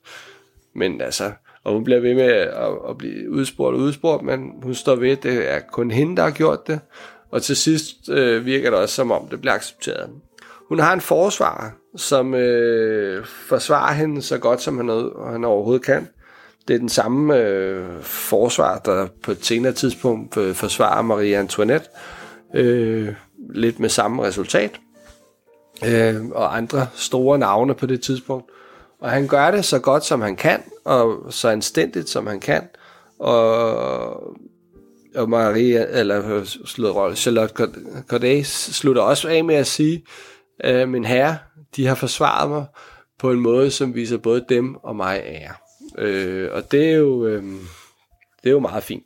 Men 0.76 1.02
altså, 1.02 1.32
og 1.64 1.74
hun 1.74 1.84
bliver 1.84 2.00
ved 2.00 2.16
med 2.16 2.24
at, 2.24 2.72
at 2.90 2.98
blive 2.98 3.32
udspurgt 3.32 3.76
og 3.76 3.82
udspurgt, 3.82 4.24
men 4.24 4.52
hun 4.64 4.74
står 4.76 4.96
ved, 4.96 5.10
at 5.10 5.24
det 5.24 5.52
er 5.52 5.60
kun 5.72 5.92
hende, 5.92 6.16
der 6.16 6.24
har 6.24 6.32
gjort 6.32 6.68
det. 6.68 6.80
Og 7.32 7.42
til 7.42 7.56
sidst 7.56 8.10
øh, 8.10 8.46
virker 8.46 8.70
det 8.70 8.80
også, 8.80 8.96
som 8.96 9.12
om 9.12 9.28
det 9.28 9.42
bliver 9.42 9.54
accepteret. 9.54 10.10
Hun 10.70 10.80
har 10.80 10.94
en 10.94 11.02
forsvar, 11.02 11.76
som 11.96 12.34
øh, 12.34 13.26
forsvarer 13.26 13.94
hende 13.94 14.22
så 14.22 14.38
godt, 14.38 14.62
som 14.62 14.78
han, 14.78 15.12
han 15.32 15.46
overhovedet 15.46 15.86
kan. 15.86 16.08
Det 16.68 16.74
er 16.74 16.80
den 16.80 16.90
samme 16.90 17.38
øh, 17.38 18.02
forsvar, 18.02 18.78
der 18.78 19.08
på 19.24 19.32
et 19.32 19.46
senere 19.46 19.74
tidspunkt 19.74 20.38
øh, 20.38 20.56
forsvarer 20.56 21.02
Marie 21.02 21.38
Antoinette. 21.38 21.88
Øh, 22.56 23.14
lidt 23.54 23.80
med 23.80 23.90
samme 23.90 24.24
resultat. 24.24 24.72
Øh, 25.86 26.26
og 26.26 26.58
andre 26.58 26.88
store 26.96 27.38
navne 27.38 27.74
på 27.74 27.86
det 27.86 28.02
tidspunkt. 28.02 28.52
Og 29.02 29.12
han 29.12 29.28
gør 29.28 29.52
det 29.52 29.66
så 29.66 29.80
godt, 29.80 30.06
som 30.06 30.22
han 30.22 30.36
kan, 30.36 30.64
og 30.86 31.34
så 31.34 31.50
anstændigt, 31.50 32.10
som 32.10 32.28
han 32.28 32.40
kan. 32.40 32.62
Og, 33.20 33.58
og 35.16 35.30
Maria, 35.30 35.86
eller 35.90 36.36
øh, 36.36 36.46
slutter, 36.46 37.16
Charlotte 37.16 37.68
Corday 38.08 38.42
slutter 38.44 39.02
også 39.02 39.28
af 39.28 39.44
med 39.44 39.56
at 39.56 39.68
sige, 39.68 40.04
øh, 40.64 40.90
min 40.90 41.06
herre, 41.06 41.38
de 41.76 41.88
har 41.88 41.96
forsvaret 41.96 42.50
mig 42.50 42.66
på 43.20 43.32
en 43.32 43.40
måde, 43.40 43.72
som 43.72 43.96
viser 43.96 44.18
både 44.18 44.46
dem 44.50 44.76
og 44.76 44.96
mig 44.96 45.22
ære. 45.26 45.54
Øh, 45.98 46.50
og 46.54 46.72
det 46.72 46.92
er, 46.92 46.96
jo, 46.96 47.26
øh, 47.26 47.44
det 48.44 48.50
er 48.50 48.52
jo 48.52 48.60
meget 48.60 48.84
fint. 48.84 49.06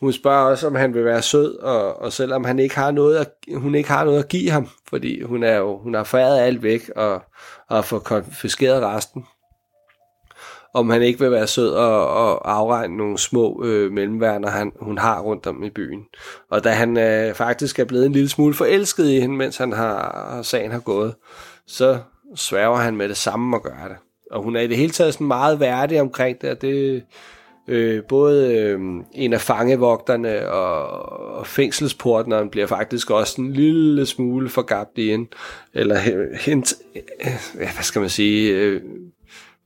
Hun 0.00 0.12
spørger 0.12 0.50
også, 0.50 0.66
om 0.66 0.74
han 0.74 0.94
vil 0.94 1.04
være 1.04 1.22
sød, 1.22 1.56
og, 1.56 2.00
og 2.00 2.12
selvom 2.12 2.44
han 2.44 2.58
ikke 2.58 2.74
har 2.74 2.90
noget 2.90 3.16
at, 3.16 3.30
hun 3.54 3.74
ikke 3.74 3.88
har 3.88 4.04
noget 4.04 4.18
at 4.18 4.28
give 4.28 4.50
ham, 4.50 4.68
fordi 4.88 5.22
hun 5.22 5.42
er 5.42 5.56
jo 5.56 5.78
hun 5.78 5.94
har 5.94 6.04
foræret 6.04 6.40
alt 6.40 6.62
væk 6.62 6.90
og, 6.96 7.14
og 7.68 7.76
har 7.76 7.82
fået 7.82 8.04
konfiskeret 8.04 8.82
resten, 8.82 9.26
om 10.74 10.90
han 10.90 11.02
ikke 11.02 11.18
vil 11.20 11.30
være 11.30 11.46
sød 11.46 11.70
og, 11.70 12.08
og 12.08 12.52
afregne 12.52 12.96
nogle 12.96 13.18
små 13.18 13.64
øh, 13.64 13.92
mellemværner, 13.92 14.50
han, 14.50 14.72
hun 14.80 14.98
har 14.98 15.20
rundt 15.20 15.46
om 15.46 15.62
i 15.62 15.70
byen. 15.70 16.04
Og 16.50 16.64
da 16.64 16.70
han 16.70 16.96
øh, 16.96 17.34
faktisk 17.34 17.78
er 17.78 17.84
blevet 17.84 18.06
en 18.06 18.12
lille 18.12 18.28
smule 18.28 18.54
forelsket 18.54 19.08
i 19.08 19.20
hende, 19.20 19.36
mens 19.36 19.56
han 19.56 19.72
har, 19.72 20.42
sagen 20.42 20.70
har 20.70 20.80
gået, 20.80 21.14
så 21.66 21.98
sværger 22.34 22.76
han 22.76 22.96
med 22.96 23.08
det 23.08 23.16
samme 23.16 23.56
at 23.56 23.62
gøre 23.62 23.88
det. 23.88 23.96
Og 24.30 24.42
hun 24.42 24.56
er 24.56 24.60
i 24.60 24.66
det 24.66 24.76
hele 24.76 24.92
taget 24.92 25.14
sådan 25.14 25.26
meget 25.26 25.60
værdig 25.60 26.00
omkring 26.00 26.42
det, 26.42 26.50
og 26.50 26.62
det 26.62 27.02
øh, 27.68 28.02
både 28.08 28.54
øh, 28.54 28.80
en 29.12 29.32
af 29.32 29.40
fangevogterne 29.40 30.50
og, 30.50 30.86
og 31.38 31.46
fængselsportneren 31.46 32.50
bliver 32.50 32.66
faktisk 32.66 33.10
også 33.10 33.42
en 33.42 33.52
lille 33.52 34.06
smule 34.06 34.48
forgabt 34.48 34.98
i 34.98 35.10
hende, 35.10 35.30
eller 35.74 35.98
hent, 36.40 36.74
øh, 36.96 37.32
hvad 37.54 37.82
skal 37.82 38.00
man 38.00 38.10
sige, 38.10 38.52
øh, 38.52 38.82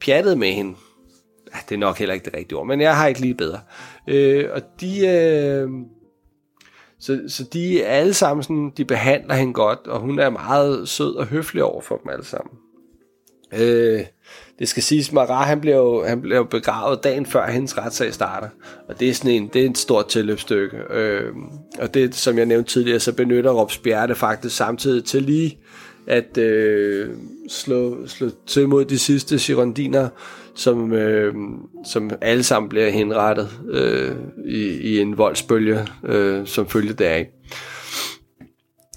pjattet 0.01 0.39
med 0.39 0.53
hende. 0.53 0.75
Ja, 1.55 1.59
det 1.69 1.75
er 1.75 1.79
nok 1.79 1.99
heller 1.99 2.15
ikke 2.15 2.25
det 2.25 2.35
rigtige 2.35 2.59
ord, 2.59 2.67
men 2.67 2.81
jeg 2.81 2.97
har 2.97 3.07
ikke 3.07 3.21
lige 3.21 3.35
bedre. 3.35 3.61
Øh, 4.09 4.49
og 4.53 4.63
de... 4.81 5.07
Øh, 5.07 5.69
så, 6.99 7.23
så 7.29 7.45
de 7.53 7.83
er 7.83 7.89
alle 7.89 8.15
sammen 8.15 8.43
sådan, 8.43 8.73
de 8.77 8.85
behandler 8.85 9.35
hende 9.35 9.53
godt, 9.53 9.87
og 9.87 10.01
hun 10.01 10.19
er 10.19 10.31
meget 10.31 10.89
sød 10.89 11.15
og 11.17 11.27
høflig 11.27 11.65
over 11.65 11.81
for 11.81 11.97
dem 11.97 12.11
alle 12.11 12.25
sammen. 12.25 12.57
Øh, 13.53 14.05
det 14.59 14.69
skal 14.69 14.83
siges, 14.83 15.13
Marat 15.13 15.47
han 15.47 15.61
blev, 15.61 15.75
jo, 15.75 16.05
han 16.05 16.21
blev 16.21 16.49
begravet 16.49 17.05
dagen 17.05 17.27
før 17.27 17.51
hendes 17.51 17.79
retssag 17.79 18.15
starter. 18.15 18.49
Og 18.89 19.01
det 19.01 19.09
er 19.09 19.15
sådan 19.15 19.31
en, 19.31 19.51
det 19.53 19.65
er 19.65 19.71
et 19.71 19.79
stort 19.79 20.09
tilløbsstykke. 20.09 20.77
Øh, 20.91 21.33
og 21.79 21.95
det, 21.95 22.15
som 22.15 22.39
jeg 22.39 22.47
nævnte 22.47 22.71
tidligere, 22.71 23.01
så 23.01 23.13
benytter 23.13 23.51
Robespierre 23.51 24.07
det 24.07 24.17
faktisk 24.17 24.57
samtidig 24.57 25.05
til 25.05 25.23
lige 25.23 25.59
at 26.07 26.39
øh, 26.39 27.11
slå, 27.49 28.07
slå 28.07 28.31
til 28.47 28.69
mod 28.69 28.85
de 28.85 28.99
sidste 28.99 29.39
girondiner, 29.39 30.09
som, 30.55 30.93
øh, 30.93 31.35
som 31.85 32.11
alle 32.21 32.43
sammen 32.43 32.69
bliver 32.69 32.91
henrettet 32.91 33.51
øh, 33.71 34.17
i, 34.47 34.65
i 34.65 35.01
en 35.01 35.19
voldsbølge, 35.19 35.87
øh, 36.05 36.47
som 36.47 36.69
følge 36.69 36.93
deraf. 36.93 37.27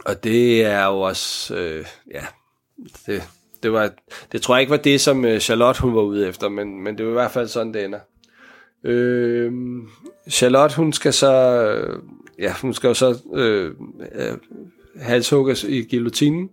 Og 0.06 0.24
det 0.24 0.66
er 0.66 0.86
jo 0.86 1.00
også, 1.00 1.56
øh, 1.56 1.86
ja, 2.14 2.26
det, 3.06 3.24
det, 3.68 3.74
var, 3.74 3.92
det 4.32 4.42
tror 4.42 4.56
jeg 4.56 4.62
ikke 4.62 4.72
var 4.72 4.78
det, 4.78 5.02
som 5.02 5.26
øh, 5.26 5.40
Charlotte 5.40 5.82
hun 5.82 5.96
var 5.96 6.02
ude 6.02 6.28
efter, 6.28 6.50
men, 6.50 6.84
men 6.84 6.98
det 6.98 7.06
var 7.06 7.12
i 7.12 7.14
hvert 7.14 7.32
fald 7.32 7.48
sådan, 7.48 7.74
det 7.74 7.86
ender. 7.86 8.00
Øh, 8.84 9.52
Charlotte, 10.30 10.76
hun 10.76 10.94
skal 10.94 11.14
så, 11.14 11.32
øh, 11.64 12.00
ja, 12.40 12.54
hun 12.62 12.74
skal 12.74 12.88
jo 12.88 12.94
så 12.94 13.18
øh, 13.34 13.74
øh, 14.16 14.38
halshugges 15.00 15.64
i 15.64 15.82
guillotinen, 15.90 16.50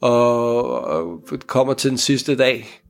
og, 0.00 0.80
og 0.80 1.22
kommer 1.46 1.74
til 1.74 1.90
den 1.90 1.98
sidste 1.98 2.36
dag, 2.36 2.80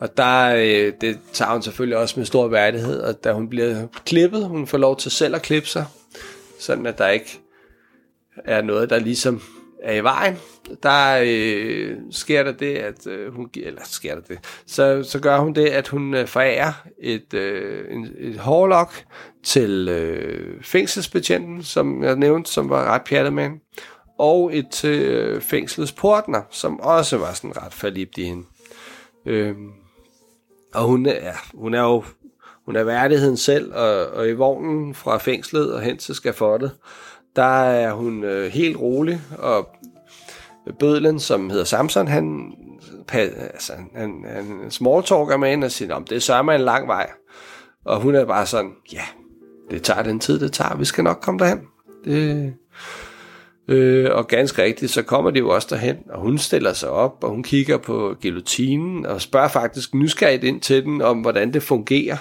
og 0.00 0.16
der, 0.16 0.54
øh, 0.56 0.92
det 1.00 1.18
tager 1.32 1.52
hun 1.52 1.62
selvfølgelig 1.62 1.98
også 1.98 2.20
med 2.20 2.26
stor 2.26 2.48
værdighed, 2.48 3.00
og 3.00 3.24
da 3.24 3.32
hun 3.32 3.48
bliver 3.48 3.86
klippet, 4.04 4.44
hun 4.44 4.66
får 4.66 4.78
lov 4.78 4.96
til 4.96 5.10
selv 5.10 5.34
at 5.34 5.42
klippe 5.42 5.68
sig, 5.68 5.84
sådan 6.60 6.86
at 6.86 6.98
der 6.98 7.08
ikke 7.08 7.40
er 8.44 8.62
noget, 8.62 8.90
der 8.90 8.98
ligesom 8.98 9.40
er 9.82 9.92
i 9.92 10.02
vejen, 10.02 10.38
der 10.82 11.22
øh, 11.24 11.96
sker 12.10 12.42
der 12.42 12.52
det, 12.52 12.76
at 12.76 13.06
øh, 13.06 13.34
hun, 13.34 13.50
eller 13.56 13.82
sker 13.84 14.14
der 14.14 14.20
det, 14.20 14.38
så, 14.66 15.02
så 15.02 15.20
gør 15.20 15.38
hun 15.38 15.52
det, 15.52 15.66
at 15.66 15.88
hun 15.88 16.14
øh, 16.14 16.26
forærer 16.26 16.72
et, 16.98 17.34
øh, 17.34 17.94
en, 17.94 18.08
et 18.18 18.38
hårlok 18.38 19.04
til 19.42 19.88
øh, 19.88 20.62
fængselsbetjenten, 20.62 21.62
som 21.62 22.02
jeg 22.02 22.16
nævnte, 22.16 22.50
som 22.50 22.70
var 22.70 22.84
ret 22.84 23.02
pjattet 23.04 23.32
med 23.32 23.42
hende, 23.42 23.58
og 24.18 24.56
et 24.56 24.66
til 24.70 25.02
øh, 25.02 25.40
fængslets 25.40 25.92
portner, 25.92 26.42
som 26.50 26.80
også 26.80 27.18
var 27.18 27.32
sådan 27.32 27.56
ret 27.56 27.74
forlibt 27.74 28.18
i 28.18 28.24
hende. 28.24 28.46
Øh, 29.26 29.54
og 30.74 30.84
hun, 30.84 31.06
ja, 31.06 31.32
hun 31.54 31.74
er 31.74 31.82
jo 31.82 32.04
hun 32.66 32.76
er 32.76 32.84
værdigheden 32.84 33.36
selv, 33.36 33.74
og, 33.74 34.06
og 34.06 34.28
i 34.28 34.32
vognen 34.32 34.94
fra 34.94 35.18
fængslet 35.18 35.74
og 35.74 35.80
hen 35.80 35.98
til 35.98 36.14
skafottet, 36.14 36.70
der 37.36 37.62
er 37.62 37.92
hun 37.92 38.24
øh, 38.24 38.52
helt 38.52 38.76
rolig, 38.76 39.20
og 39.38 39.68
bødlen, 40.78 41.20
som 41.20 41.50
hedder 41.50 41.64
Samson, 41.64 42.08
han, 42.08 42.52
altså, 43.12 43.72
han, 43.94 44.24
han 44.28 44.70
smalltalker 44.70 45.36
med 45.36 45.50
hende 45.50 45.64
og 45.64 45.70
siger, 45.70 45.98
det 45.98 46.16
er 46.16 46.20
sørme 46.20 46.54
en 46.54 46.60
lang 46.60 46.88
vej. 46.88 47.10
Og 47.84 48.00
hun 48.00 48.14
er 48.14 48.24
bare 48.24 48.46
sådan, 48.46 48.72
ja, 48.92 49.02
det 49.70 49.82
tager 49.82 50.02
den 50.02 50.20
tid, 50.20 50.40
det 50.40 50.52
tager, 50.52 50.76
vi 50.76 50.84
skal 50.84 51.04
nok 51.04 51.18
komme 51.22 51.38
derhen. 51.38 51.60
Det, 52.04 52.54
øh, 53.68 54.10
og 54.12 54.28
ganske 54.28 54.62
rigtigt, 54.62 54.92
så 54.92 55.02
kommer 55.02 55.30
de 55.30 55.38
jo 55.38 55.48
også 55.48 55.68
derhen, 55.70 55.96
og 56.10 56.20
hun 56.20 56.38
stiller 56.38 56.72
sig 56.72 56.90
op, 56.90 57.24
og 57.24 57.30
hun 57.30 57.42
kigger 57.42 57.78
på 57.78 58.14
guillotinen, 58.22 59.06
og 59.06 59.20
spørger 59.20 59.48
faktisk 59.48 59.94
nysgerrigt 59.94 60.44
ind 60.44 60.60
til 60.60 60.84
den, 60.84 61.02
om 61.02 61.20
hvordan 61.20 61.52
det 61.52 61.62
fungerer. 61.62 62.16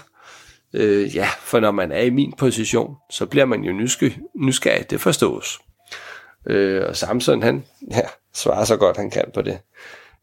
Øh, 0.76 1.16
ja, 1.16 1.28
for 1.40 1.60
når 1.60 1.72
man 1.72 1.92
er 1.92 2.02
i 2.02 2.10
min 2.10 2.34
position, 2.38 2.96
så 3.10 3.26
bliver 3.26 3.46
man 3.46 3.64
jo 3.64 3.74
nysgerrig, 3.74 4.20
nysgerrig 4.36 4.90
det 4.90 5.02
forstås. 5.02 5.60
Øh, 6.48 6.84
og 6.88 6.96
Samson, 6.96 7.44
han 7.44 7.66
ja, 7.92 8.02
svarer 8.34 8.66
så 8.66 8.78
godt, 8.78 8.98
han 8.98 9.10
kan 9.10 9.32
på 9.34 9.42
det. 9.42 9.60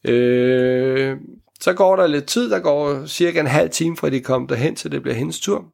Øh, 0.04 1.16
så 1.60 1.72
går 1.72 1.96
der 1.96 2.06
lidt 2.06 2.26
tid, 2.26 2.50
der 2.50 2.58
går 2.58 3.06
cirka 3.06 3.40
en 3.40 3.46
halv 3.46 3.70
time, 3.70 3.96
fra 3.96 4.10
de 4.10 4.20
kom 4.20 4.46
derhen, 4.46 4.76
til 4.76 4.92
det 4.92 5.02
bliver 5.02 5.14
hendes 5.14 5.40
tur. 5.40 5.64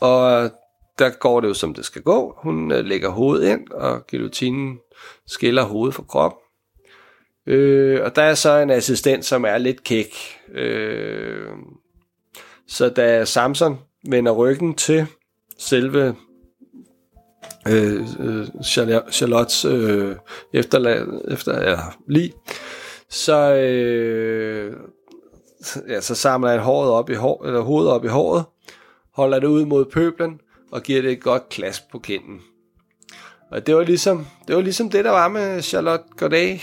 Og 0.00 0.50
der 0.98 1.10
går 1.10 1.40
det 1.40 1.48
jo, 1.48 1.54
som 1.54 1.74
det 1.74 1.84
skal 1.84 2.02
gå. 2.02 2.34
Hun 2.38 2.72
øh, 2.72 2.84
lægger 2.84 3.08
hovedet 3.08 3.48
ind, 3.48 3.70
og 3.70 4.06
guillotinen 4.10 4.78
skiller 5.26 5.62
hovedet 5.62 5.94
fra 5.94 6.02
kroppen. 6.02 6.40
Øh, 7.46 8.04
og 8.04 8.16
der 8.16 8.22
er 8.22 8.34
så 8.34 8.58
en 8.58 8.70
assistent, 8.70 9.24
som 9.24 9.44
er 9.44 9.58
lidt 9.58 9.84
kæk. 9.84 10.14
Øh, 10.52 11.48
så 12.68 12.88
da 12.88 13.24
Samson 13.24 13.78
vender 14.08 14.32
ryggen 14.32 14.74
til 14.74 15.06
selve 15.58 16.16
øh, 17.68 18.00
øh, 18.20 18.46
Charlottes 19.12 19.64
øh, 19.64 20.16
efterlad, 20.52 21.22
efter, 21.28 21.52
eller 21.52 21.96
lige, 22.08 22.32
så, 23.08 23.54
øh, 23.54 24.76
ja, 25.88 26.00
så 26.00 26.14
samler 26.14 26.50
han 26.50 26.60
håret 26.60 26.90
op 26.90 27.10
i 27.10 27.14
hår, 27.14 27.44
eller 27.46 27.60
hovedet 27.60 27.92
op 27.92 28.04
i 28.04 28.08
håret, 28.08 28.44
holder 29.14 29.38
det 29.38 29.46
ud 29.46 29.64
mod 29.64 29.84
pøblen 29.84 30.40
og 30.72 30.82
giver 30.82 31.02
det 31.02 31.12
et 31.12 31.22
godt 31.22 31.48
klask 31.48 31.90
på 31.92 31.98
kinden. 31.98 32.40
Og 33.50 33.66
det 33.66 33.76
var 33.76 33.82
ligesom 33.82 34.26
det, 34.48 34.56
var 34.56 34.62
ligesom 34.62 34.90
det 34.90 35.04
der 35.04 35.10
var 35.10 35.28
med 35.28 35.62
Charlotte 35.62 36.04
Godet 36.16 36.60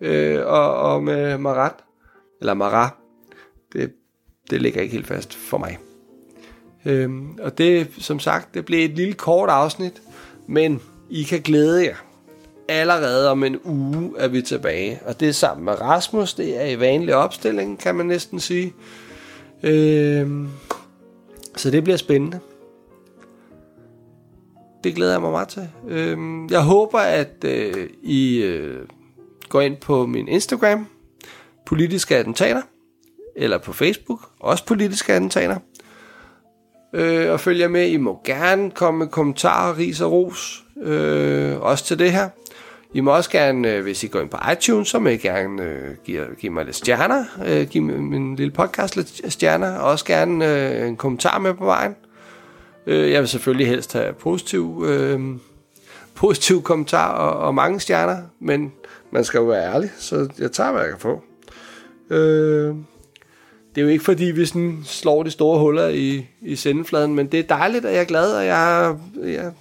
øh, 0.00 0.46
og, 0.46 0.74
og 0.74 1.02
med 1.02 1.38
Marat, 1.38 1.74
eller 2.40 2.54
Marat. 2.54 2.92
Det, 3.72 3.92
det 4.50 4.62
ligger 4.62 4.80
ikke 4.80 4.92
helt 4.92 5.06
fast 5.06 5.34
for 5.34 5.58
mig. 5.58 5.78
Øhm, 6.84 7.38
og 7.42 7.58
det, 7.58 7.88
som 7.98 8.18
sagt, 8.18 8.54
det 8.54 8.64
blev 8.64 8.84
et 8.84 8.96
lille 8.96 9.14
kort 9.14 9.48
afsnit, 9.48 10.02
men 10.46 10.80
I 11.10 11.22
kan 11.22 11.40
glæde 11.40 11.84
jer. 11.84 11.94
Allerede 12.68 13.30
om 13.30 13.44
en 13.44 13.58
uge 13.64 14.12
er 14.18 14.28
vi 14.28 14.42
tilbage, 14.42 15.00
og 15.06 15.20
det 15.20 15.28
er 15.28 15.32
sammen 15.32 15.64
med 15.64 15.80
Rasmus. 15.80 16.34
Det 16.34 16.62
er 16.62 16.66
i 16.66 16.80
vanlig 16.80 17.14
opstilling, 17.14 17.78
kan 17.78 17.94
man 17.94 18.06
næsten 18.06 18.40
sige. 18.40 18.74
Øhm, 19.62 20.48
så 21.56 21.70
det 21.70 21.84
bliver 21.84 21.96
spændende. 21.96 22.40
Det 24.84 24.94
glæder 24.94 25.12
jeg 25.12 25.20
mig 25.20 25.30
meget 25.30 25.48
til. 25.48 25.68
Øhm, 25.88 26.48
jeg 26.48 26.60
håber, 26.60 26.98
at 26.98 27.44
øh, 27.44 27.88
I 28.02 28.42
øh, 28.42 28.86
går 29.48 29.60
ind 29.60 29.76
på 29.76 30.06
min 30.06 30.28
Instagram, 30.28 30.86
politiske 31.66 32.16
attentater, 32.16 32.62
eller 33.36 33.58
på 33.58 33.72
Facebook, 33.72 34.20
også 34.40 34.64
politiske 34.66 35.12
antaner. 35.14 35.56
øh, 36.92 37.32
og 37.32 37.40
følger 37.40 37.68
med. 37.68 37.86
I 37.88 37.96
må 37.96 38.20
gerne 38.24 38.70
komme 38.70 38.98
med 38.98 39.06
kommentarer, 39.06 39.78
ris 39.78 40.00
og 40.00 40.12
ros, 40.12 40.64
øh, 40.82 41.60
også 41.60 41.84
til 41.84 41.98
det 41.98 42.12
her. 42.12 42.28
I 42.94 43.00
må 43.00 43.10
også 43.16 43.30
gerne, 43.30 43.72
øh, 43.72 43.82
hvis 43.82 44.04
I 44.04 44.06
går 44.06 44.20
ind 44.20 44.28
på 44.28 44.38
iTunes, 44.52 44.88
så 44.88 44.98
må 44.98 45.08
I 45.08 45.16
gerne 45.16 45.62
øh, 45.62 45.90
give, 46.04 46.24
give 46.40 46.52
mig 46.52 46.64
lidt 46.64 46.76
stjerner. 46.76 47.24
Øh, 47.46 47.66
give 47.66 47.84
min 47.84 48.36
lille 48.36 48.52
podcast 48.52 48.96
lidt 48.96 49.32
stjerner. 49.32 49.78
Og 49.78 49.90
også 49.90 50.04
gerne 50.04 50.70
øh, 50.80 50.88
en 50.88 50.96
kommentar 50.96 51.38
med 51.38 51.54
på 51.54 51.64
vejen. 51.64 51.96
Øh, 52.86 53.10
jeg 53.10 53.20
vil 53.20 53.28
selvfølgelig 53.28 53.66
helst 53.68 53.92
have 53.92 54.12
positiv, 54.12 54.84
øh, 54.86 55.20
positiv 56.14 56.62
kommentar 56.62 57.12
og, 57.12 57.46
og 57.46 57.54
mange 57.54 57.80
stjerner. 57.80 58.18
Men 58.40 58.72
man 59.10 59.24
skal 59.24 59.38
jo 59.38 59.44
være 59.44 59.74
ærlig, 59.74 59.90
så 59.98 60.28
jeg 60.38 60.52
tager, 60.52 60.72
hvad 60.72 60.82
jeg 60.82 60.90
kan 60.90 61.00
få. 61.00 61.22
Øh, 62.10 62.74
det 63.76 63.82
er 63.82 63.84
jo 63.84 63.90
ikke 63.90 64.04
fordi, 64.04 64.24
vi 64.24 64.46
sådan 64.46 64.82
slår 64.84 65.22
de 65.22 65.30
store 65.30 65.58
huller 65.58 65.88
i, 65.88 66.26
i 66.40 66.56
sendefladen, 66.56 67.14
men 67.14 67.32
det 67.32 67.40
er 67.40 67.56
dejligt, 67.56 67.84
at 67.84 67.92
jeg 67.92 68.00
er 68.00 68.04
glad, 68.04 68.36
og 68.36 68.46
jeg, 68.46 68.96
jeg, 69.16 69.52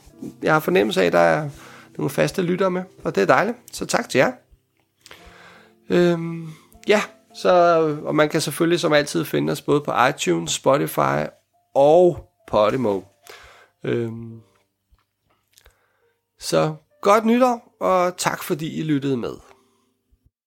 jeg 0.44 0.54
har 0.54 0.60
fornemmelse 0.60 1.02
af, 1.02 1.06
at 1.06 1.14
der 1.14 1.20
er 1.20 1.50
nogle 1.98 2.10
faste 2.10 2.42
lyttere 2.42 2.72
med, 2.72 2.84
og 3.04 3.16
det 3.16 3.22
er 3.22 3.26
dejligt. 3.26 3.58
Så 3.72 3.86
tak 3.86 4.10
til 4.10 4.18
jer. 4.18 4.32
Øhm, 5.90 6.50
ja, 6.88 7.02
så, 7.36 7.52
og 8.04 8.16
man 8.16 8.30
kan 8.30 8.42
selvfølgelig 8.42 8.80
som 8.80 8.94
altid 8.94 9.26
finde 9.26 9.52
os 9.52 9.62
både 9.62 9.82
på 9.82 9.92
iTunes, 10.10 10.52
Spotify 10.52 11.26
og 11.74 12.30
Podimo. 12.48 13.02
Øhm, 13.84 14.40
så 16.40 16.76
godt 17.02 17.26
nytår, 17.26 17.76
og 17.80 18.18
tak 18.18 18.44
fordi 18.44 18.80
I 18.80 18.84
lyttede 18.84 19.18
med. 19.18 19.55